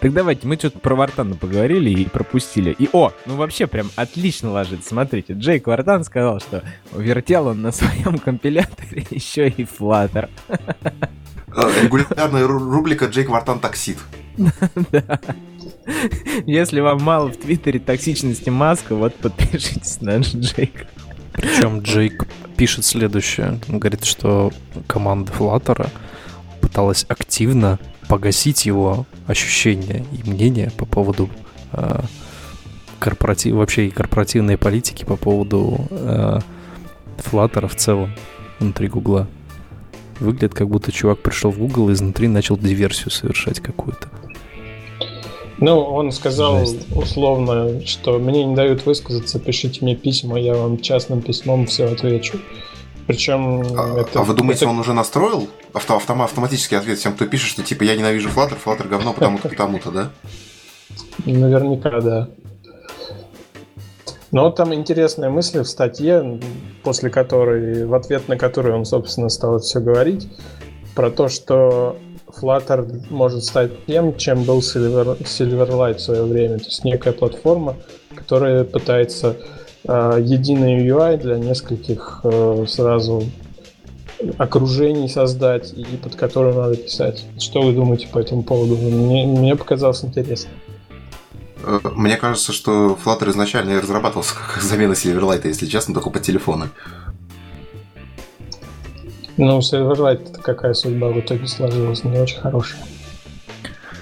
[0.00, 2.74] Так давайте, мы что-то про Вартана поговорили и пропустили.
[2.78, 4.88] И, о, ну вообще прям отлично ложится.
[4.88, 6.62] Смотрите, Джейк Вартан сказал, что
[6.96, 10.30] вертел он на своем компиляторе еще и Flutter.
[10.48, 13.98] Э, Регулярная ру- рубрика Джейк Вартан таксит.
[14.92, 15.20] Да.
[16.46, 20.86] Если вам мало в Твиттере токсичности Маска, вот подпишитесь на Джейка.
[21.38, 22.26] Причем Джейк
[22.56, 23.60] пишет следующее.
[23.68, 24.52] Он говорит, что
[24.88, 25.88] команда Флаттера
[26.60, 27.78] пыталась активно
[28.08, 31.30] погасить его ощущения и мнения по поводу
[31.72, 32.00] э,
[32.98, 36.40] корпоратив, вообще и корпоративной политики по поводу э,
[37.18, 38.12] Flutter в целом
[38.58, 39.28] внутри Гугла.
[40.18, 44.08] Выглядит, как будто чувак пришел в Google и изнутри начал диверсию совершать какую-то.
[45.60, 46.86] Ну, он сказал Жесть.
[46.94, 52.38] условно, что мне не дают высказаться, пишите мне письма, я вам частным письмом все отвечу.
[53.08, 54.20] Причем А, это...
[54.20, 57.62] а вы думаете, это- он уже настроил авто, автома- автоматический ответ всем, кто пишет, что
[57.62, 60.10] типа я ненавижу Flutter, Flutter говно, потому-то, потому-то, да?
[61.24, 62.28] Наверняка, да.
[64.30, 66.38] Но там интересная мысль в статье,
[66.82, 70.28] после которой, в ответ на которую он, собственно, стал все говорить,
[70.94, 71.96] про то, что
[72.36, 76.58] Flutter может стать тем, чем был Silver, Silverlight в свое время.
[76.58, 77.76] То есть некая платформа,
[78.14, 79.36] которая пытается
[79.84, 83.24] э, единый UI для нескольких э, сразу
[84.36, 87.24] окружений создать и под которую надо писать.
[87.38, 88.76] Что вы думаете по этому поводу?
[88.76, 90.50] Мне, мне показалось интересно.
[91.62, 96.68] Э, Мне кажется, что Flutter изначально разрабатывался как замена Silverlight, если честно, только под телефоны.
[99.38, 102.80] Ну, Silverlight это какая судьба в итоге сложилась, не очень хорошая.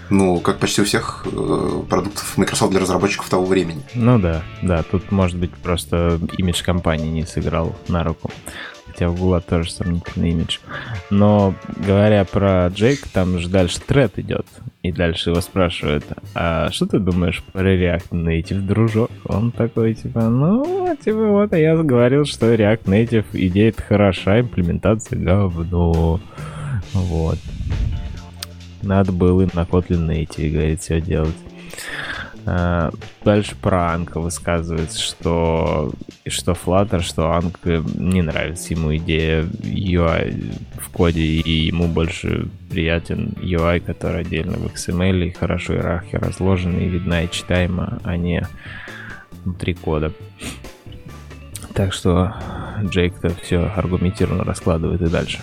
[0.09, 3.83] Ну, как почти у всех э, продуктов Microsoft для разработчиков того времени.
[3.95, 8.31] Ну да, да, тут может быть просто имидж компании не сыграл на руку.
[8.97, 10.57] Хотя у Гугла тоже сомнительный имидж.
[11.11, 11.55] Но
[11.87, 14.47] говоря про Джейк, там же дальше тред идет.
[14.83, 19.11] И дальше его спрашивают, а что ты думаешь про React Native, дружок?
[19.27, 25.19] Он такой, типа, ну, типа, вот, а я говорил, что React Native идея-то хороша, имплементация
[25.19, 26.19] говно.
[26.95, 27.39] Вот.
[28.81, 31.37] Надо было им на Kotlin Native, говорит, все делать.
[32.47, 32.91] А,
[33.25, 35.93] Дальше про Анка высказывается, что,
[36.29, 42.49] что Flutter, что Анк э, не нравится ему идея UI в коде, и ему больше
[42.71, 48.17] приятен UI, который отдельно в XML, и хорошо иерархия разложена, и видна и читаема, а
[48.17, 48.47] не
[49.45, 50.13] внутри кода.
[51.75, 52.33] Так что
[52.85, 55.41] Джейк-то все аргументированно раскладывает и дальше.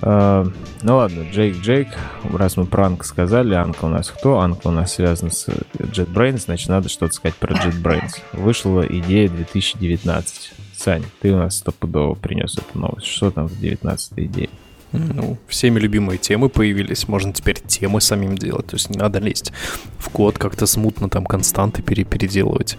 [0.00, 1.88] Ну ладно, Джейк Джейк,
[2.32, 4.40] раз мы про Анка сказали, Анка у нас кто?
[4.40, 8.20] Анка у нас связан с JetBrains, значит, надо что-то сказать про JetBrains.
[8.32, 10.52] Вышла идея 2019.
[10.76, 13.06] Сань, ты у нас стопудово принес эту новость.
[13.06, 14.50] Что там в 19 идее?
[14.92, 17.08] Ну, всеми любимые темы появились.
[17.08, 18.66] Можно теперь темы самим делать.
[18.66, 19.52] То есть не надо лезть
[19.98, 22.78] в код, как-то смутно там константы пере переделывать,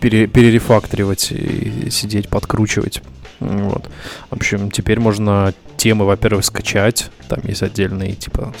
[0.00, 3.02] пере перерефакторивать и сидеть, подкручивать.
[3.40, 3.90] Вот.
[4.30, 7.10] В общем, теперь можно темы, во-первых, скачать.
[7.28, 8.54] Там есть отдельный, типа,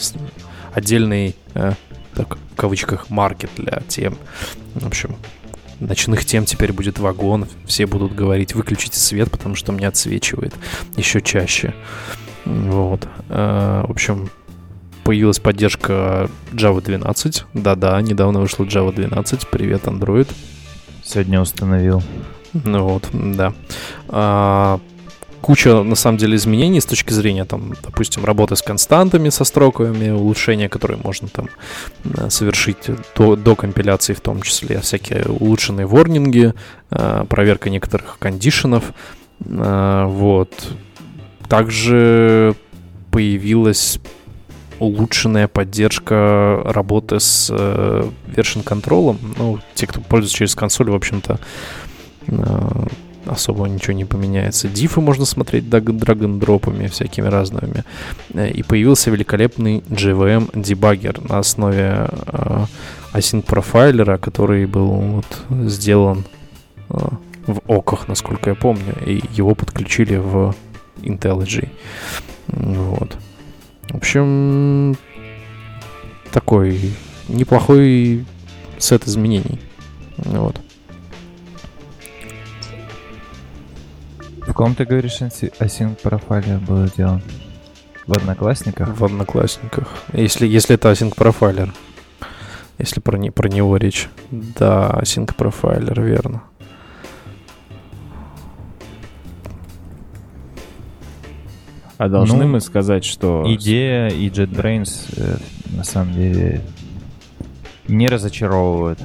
[0.74, 1.74] отдельный, э,
[2.14, 4.18] так, в кавычках, маркет для тем.
[4.74, 5.14] В общем,
[5.78, 7.46] ночных тем теперь будет вагон.
[7.64, 10.54] Все будут говорить, выключите свет, потому что мне отсвечивает
[10.96, 11.74] еще чаще.
[12.44, 13.06] Вот.
[13.28, 14.30] Э, в общем,
[15.04, 17.44] появилась поддержка Java 12.
[17.54, 19.48] Да-да, недавно вышла Java 12.
[19.48, 20.28] Привет, Android.
[21.04, 22.02] Сегодня установил.
[22.52, 23.52] Ну вот, да.
[24.08, 24.78] А,
[25.40, 30.10] куча, на самом деле, изменений с точки зрения, там, допустим, работы с константами, со строками,
[30.10, 31.48] улучшения, которые можно там
[32.04, 36.54] э, совершить до, до компиляции в том числе, всякие улучшенные ворнинги,
[36.90, 38.92] э, проверка некоторых кондишенов,
[39.40, 40.52] вот,
[41.52, 42.54] также
[43.10, 44.00] появилась
[44.78, 49.18] улучшенная поддержка работы с э, version контролем.
[49.36, 51.38] Ну, те, кто пользуется через консоль, в общем-то,
[52.26, 52.86] э,
[53.26, 54.66] особо ничего не поменяется.
[54.66, 57.84] Дифы можно смотреть драг-н-дропами всякими разными.
[58.32, 62.64] Э, и появился великолепный JVM дебаггер на основе э,
[63.12, 66.24] async профайлера, который был вот сделан
[66.88, 66.94] э,
[67.46, 70.54] в оках, насколько я помню, и его подключили в
[71.02, 71.68] IntelliJ.
[72.48, 73.16] Вот.
[73.88, 74.96] В общем,
[76.32, 76.92] такой
[77.28, 78.24] неплохой
[78.78, 79.60] сет изменений.
[80.18, 80.60] Вот.
[84.46, 87.22] В ком ты говоришь async профайлер был сделан?
[88.06, 88.88] В Одноклассниках?
[88.88, 89.88] В Одноклассниках.
[90.12, 91.72] Если, если это async профайлер.
[92.78, 94.08] Если про, не, про него речь.
[94.30, 96.42] Да, async профайлер, верно.
[101.98, 103.44] А должны ну, мы сказать, что...
[103.46, 105.36] Идея и JetBrains э,
[105.76, 106.62] на самом деле
[107.88, 108.98] не разочаровывают.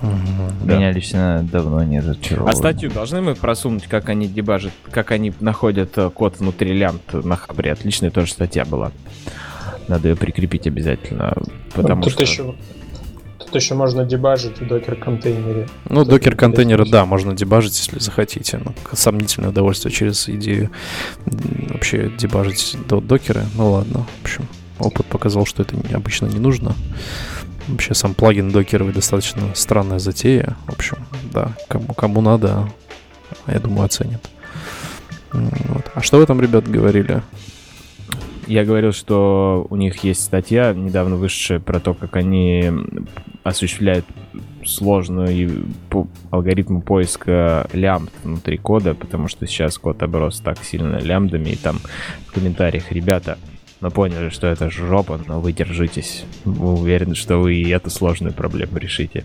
[0.00, 0.92] Угу, Меня да.
[0.92, 2.54] лично давно не разочаровывают.
[2.54, 7.24] А статью должны мы просунуть, как они дебажат, как они находят э, код внутри лямбд
[7.24, 7.72] на хабре?
[7.72, 8.92] Отличная тоже статья была.
[9.88, 11.34] Надо ее прикрепить обязательно,
[11.74, 12.22] потому Тут что...
[12.22, 12.54] Еще
[13.48, 15.68] Тут еще можно дебажить в докер-контейнере.
[15.88, 18.60] Ну, докер-контейнеры, да, можно дебажить, если захотите.
[18.62, 20.70] Ну, сомнительное удовольствие через идею
[21.24, 23.44] вообще дебажить до докеры.
[23.56, 24.46] Ну ладно, в общем,
[24.78, 26.74] опыт показал, что это обычно не нужно.
[27.68, 30.54] Вообще сам плагин докеровый достаточно странная затея.
[30.66, 30.98] В общем,
[31.32, 32.70] да, кому, кому надо,
[33.46, 34.28] я думаю, оценят.
[35.32, 35.90] Вот.
[35.94, 37.22] А что вы там, ребят, говорили?
[38.46, 42.72] Я говорил, что у них есть статья, недавно вышедшая, про то, как они
[43.48, 44.04] осуществляют
[44.64, 45.66] сложную
[46.30, 51.80] алгоритм поиска лямбд внутри кода, потому что сейчас код оброс так сильно лямбдами, и там
[52.26, 53.38] в комментариях, ребята,
[53.80, 56.24] но поняли, что это жопа, но вы держитесь.
[56.44, 59.24] Мы уверены, что вы и эту сложную проблему решите.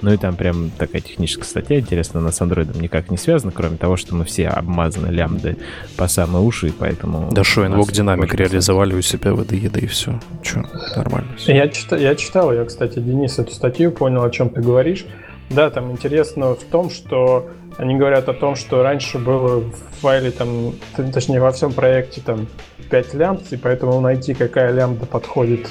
[0.00, 3.76] Ну и там прям такая техническая статья, интересно, она с андроидом никак не связана, кроме
[3.76, 5.56] того, что мы все обмазаны лямбды
[5.96, 7.30] по самые уши, и поэтому...
[7.32, 10.18] Да что, Invoke Dynamic реализовали у себя в IDE, да и все.
[10.42, 10.64] Че,
[10.96, 11.54] нормально все.
[11.54, 15.06] Я, читал, я читал, я, кстати, Денис, эту статью, понял, о чем ты говоришь.
[15.50, 20.30] Да, там интересно в том, что они говорят о том, что раньше было в файле,
[20.30, 20.72] там,
[21.12, 22.46] точнее, во всем проекте там
[22.92, 25.66] 5 лямбд, и поэтому найти, какая лямбда подходит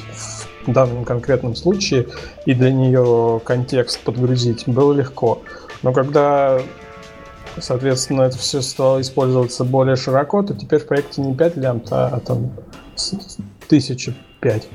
[0.65, 2.07] в данном конкретном случае,
[2.47, 5.39] и для нее контекст подгрузить было легко.
[5.83, 6.59] Но когда,
[7.59, 12.07] соответственно, это все стало использоваться более широко, то теперь в проекте не 5 лямбд, а,
[12.07, 12.53] а там
[13.67, 14.67] тысячи 5.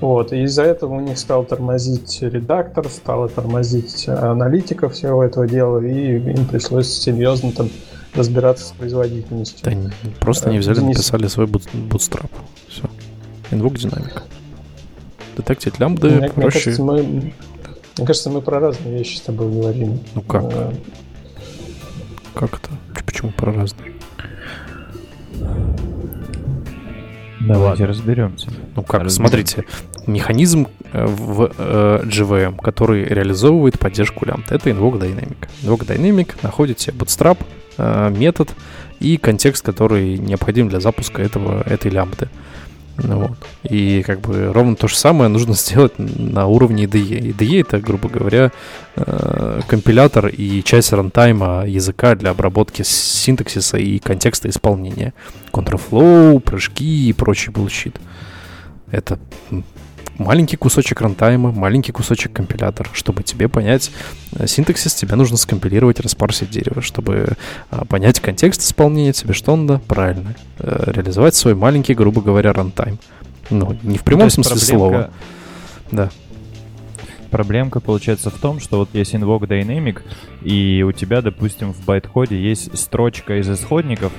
[0.00, 5.78] Вот, и из-за этого у них стал тормозить редактор, стало тормозить аналитиков всего этого дела,
[5.78, 7.70] и им пришлось серьезно там
[8.14, 9.70] разбираться с производительностью.
[9.70, 9.90] Да,
[10.20, 10.96] просто не взяли, Денис...
[10.96, 12.30] написали свой bootstrap.
[12.68, 12.84] Все.
[13.50, 14.22] Invoke динамик.
[15.36, 16.70] Детектить лямбды мне, проще.
[16.70, 20.00] Мне кажется, мы, мне кажется, мы про разные вещи с тобой говорим.
[20.14, 20.44] Ну как?
[20.44, 20.74] А...
[22.34, 22.70] Как это?
[23.04, 23.92] Почему про разные?
[27.40, 28.50] Давайте разберемся.
[28.76, 29.64] Ну как, смотрите,
[30.06, 35.48] механизм э, в э, JVM, который реализовывает поддержку лямбд, это Invoke Dynamic.
[35.62, 37.38] Invoke Dynamic находит себе bootstrap,
[37.78, 38.50] метод
[39.00, 42.28] и контекст, который необходим для запуска этого, этой лямбды.
[42.98, 43.38] Ну вот.
[43.62, 47.34] И как бы ровно то же самое нужно сделать на уровне IDE.
[47.34, 48.52] IDE это, грубо говоря,
[48.96, 55.14] э, компилятор и часть рантайма языка для обработки синтаксиса и контекста исполнения.
[55.50, 57.98] Control flow, прыжки и прочий bullshit.
[58.90, 59.18] Это
[60.18, 62.88] маленький кусочек рантайма, маленький кусочек компилятора.
[62.92, 63.90] Чтобы тебе понять
[64.32, 66.82] э, синтаксис, тебе нужно скомпилировать, распарсить дерево.
[66.82, 67.36] Чтобы
[67.70, 69.80] а, понять контекст исполнения, тебе что надо?
[69.86, 70.34] Правильно.
[70.58, 72.98] Э, реализовать свой маленький, грубо говоря, рантайм.
[73.50, 74.76] Ну, не в прямом смысле проблемка...
[74.76, 75.10] слова.
[75.90, 76.10] Да.
[77.30, 80.02] Проблемка получается в том, что вот есть invoke dynamic,
[80.42, 84.12] и у тебя, допустим, в байт-коде есть строчка из исходников,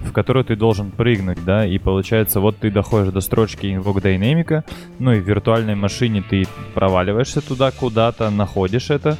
[0.00, 4.64] в которую ты должен прыгнуть, да, и получается, вот ты доходишь до строчки Invoke Dynamic,
[4.98, 9.16] ну и в виртуальной машине ты проваливаешься туда куда-то, находишь это,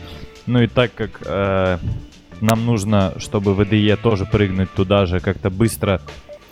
[0.47, 1.79] ну и так как э,
[2.41, 6.01] нам нужно, чтобы в тоже прыгнуть туда же, как-то быстро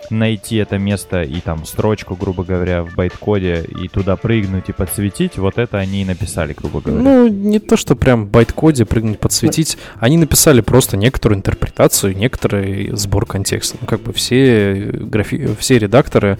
[0.09, 5.37] найти это место и там строчку, грубо говоря, в байткоде и туда прыгнуть и подсветить,
[5.37, 7.03] вот это они и написали, грубо говоря.
[7.03, 9.77] Ну, не то, что прям в байткоде прыгнуть, подсветить.
[9.99, 13.77] Они написали просто некоторую интерпретацию, некоторый сбор контекста.
[13.81, 15.49] Ну, как бы все, графи...
[15.59, 16.37] все редакторы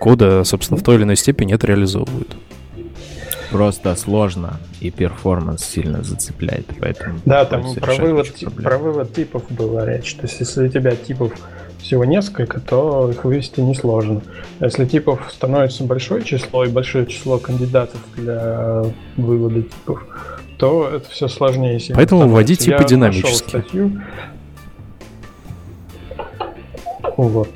[0.00, 2.36] кода, собственно, в той или иной степени это реализовывают
[3.54, 7.20] просто сложно и перформанс сильно зацепляет, поэтому...
[7.24, 10.14] Да, там про вывод, про вывод типов была речь.
[10.14, 11.32] То есть, если у тебя типов
[11.84, 14.22] всего несколько, то их вывести несложно.
[14.60, 18.84] Если типов становится большое число и большое число кандидатов для
[19.16, 20.02] вывода типов,
[20.56, 21.78] то это все сложнее.
[21.94, 23.48] Поэтому вводи типы динамически.
[23.48, 24.00] Статью.
[27.16, 27.48] Вот.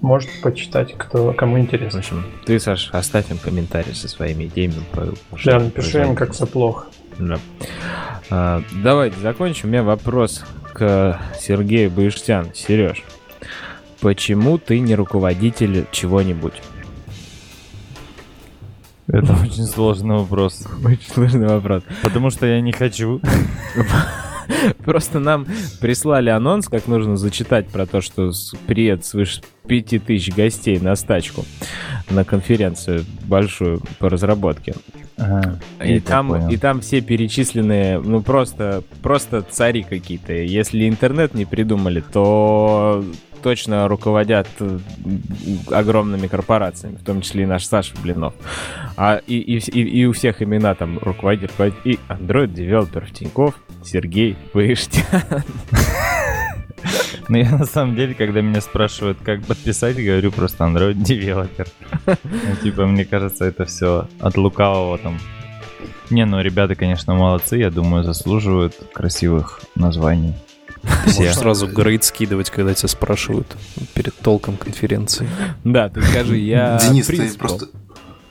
[0.00, 2.00] Может почитать, кто, кому интересно.
[2.00, 4.74] В общем, ты, Саш, оставь им комментарий со своими идеями.
[4.92, 5.08] По,
[5.44, 6.86] да, напиши им, как все плохо.
[7.18, 7.38] Да.
[8.30, 9.68] А, давайте закончим.
[9.68, 12.54] У меня вопрос к Сергею Баиштян.
[12.54, 13.02] Сереж,
[14.00, 16.54] Почему ты не руководитель чего-нибудь?
[19.08, 20.66] Это очень сложный вопрос.
[20.84, 21.82] Очень сложный вопрос.
[22.02, 23.20] Потому что я не хочу.
[24.84, 25.46] Просто нам
[25.80, 28.32] прислали анонс, как нужно зачитать про то, что
[28.66, 31.44] приедет свыше 5000 гостей на стачку,
[32.10, 34.74] на конференцию большую по разработке.
[35.18, 40.32] Ага, и, там, и там все перечисленные, ну просто, просто цари какие-то.
[40.32, 43.04] Если интернет не придумали, то
[43.42, 44.78] точно руководят э,
[45.70, 48.34] огромными корпорациями, в том числе и наш Саша Блинов.
[48.96, 53.54] А и, и, и, и у всех имена там руководит, руководит и Android девелопер Тиньков,
[53.84, 55.04] Сергей Пыштян.
[57.28, 61.68] Ну, я на самом деле, когда меня спрашивают, как подписать, говорю просто Android девелопер.
[62.06, 65.18] Ну, типа, мне кажется, это все от лукавого там.
[66.10, 70.34] Не, ну, ребята, конечно, молодцы, я думаю, заслуживают красивых названий.
[71.06, 71.20] Все.
[71.20, 73.56] Можешь сразу грейд скидывать, когда тебя спрашивают
[73.94, 75.28] перед толком конференции.
[75.64, 76.78] Да, ты скажи, я...
[76.78, 77.66] Денис, ты просто...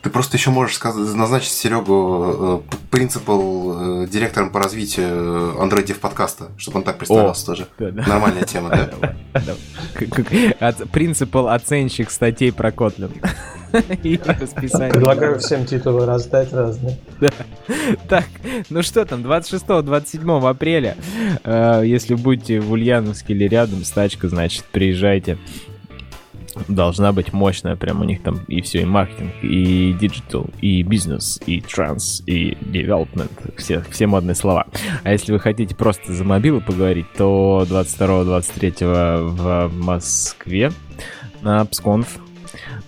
[0.01, 5.99] Ты просто еще можешь сказать, назначить Серегу э, принципал э, директором по развитию Android Dev
[5.99, 7.67] подкаста, чтобы он так представлялся О, тоже.
[7.77, 8.03] Да, да.
[8.07, 9.55] Нормальная тема, да?
[10.91, 13.11] Principal оценщик статей про Kotlin.
[14.91, 16.97] Предлагаю всем титулы раздать разные.
[18.07, 18.25] Так,
[18.69, 20.95] ну что там, 26-27 апреля,
[21.43, 25.37] э, если будете в Ульяновске или рядом, стачка, значит, приезжайте
[26.67, 31.39] должна быть мощная, прям у них там и все, и маркетинг, и диджитал, и бизнес,
[31.45, 34.67] и trends, и development, все, все модные слова.
[35.03, 40.71] А если вы хотите просто за мобилу поговорить, то 22-23 в Москве
[41.41, 42.19] на Псконф,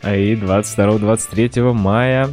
[0.04, 2.30] и 22-23 мая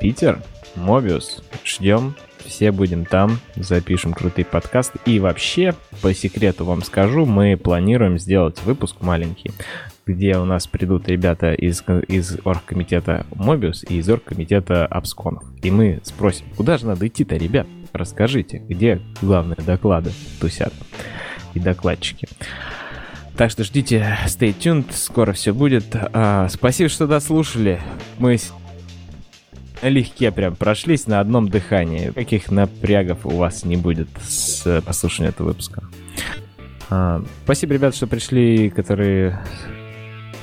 [0.00, 0.40] Питер,
[0.76, 1.42] Мобиус.
[1.64, 2.14] Ждем,
[2.44, 4.92] все будем там, запишем крутый подкаст.
[5.04, 9.52] И вообще, по секрету вам скажу, мы планируем сделать выпуск маленький
[10.08, 15.44] где у нас придут ребята из, из оргкомитета Мобиус и из оргкомитета Абсконов.
[15.62, 17.66] И мы спросим, куда же надо идти-то, ребят?
[17.92, 20.72] Расскажите, где главные доклады тусят
[21.52, 22.26] и докладчики.
[23.36, 25.94] Так что ждите, stay tuned, скоро все будет.
[25.94, 27.80] А, спасибо, что дослушали.
[28.18, 28.38] Мы
[29.82, 32.10] легке прям прошлись на одном дыхании.
[32.10, 35.84] Каких напрягов у вас не будет с послушанием этого выпуска.
[36.90, 39.38] А, спасибо, ребят, что пришли, которые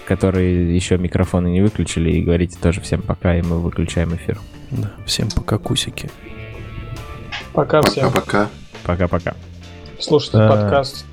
[0.06, 4.40] которые еще микрофоны не выключили, и говорите тоже всем пока, и мы выключаем эфир.
[4.72, 6.10] Да, всем пока, кусики.
[7.54, 8.12] Пока всем.
[8.12, 8.50] Пока-пока.
[8.84, 9.36] Пока-пока.
[10.00, 10.50] Слушайте а...
[10.50, 11.06] подкаст,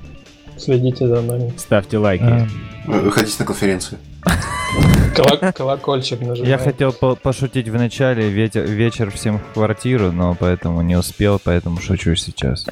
[0.57, 1.53] следите за нами.
[1.57, 2.23] Ставьте лайки.
[2.23, 2.47] А...
[2.85, 3.99] Выходите на конференцию.
[5.55, 6.49] Колокольчик нажимайте.
[6.49, 12.15] Я хотел пошутить в начале, вечер всем в квартиру, но поэтому не успел, поэтому шучу
[12.15, 12.67] сейчас.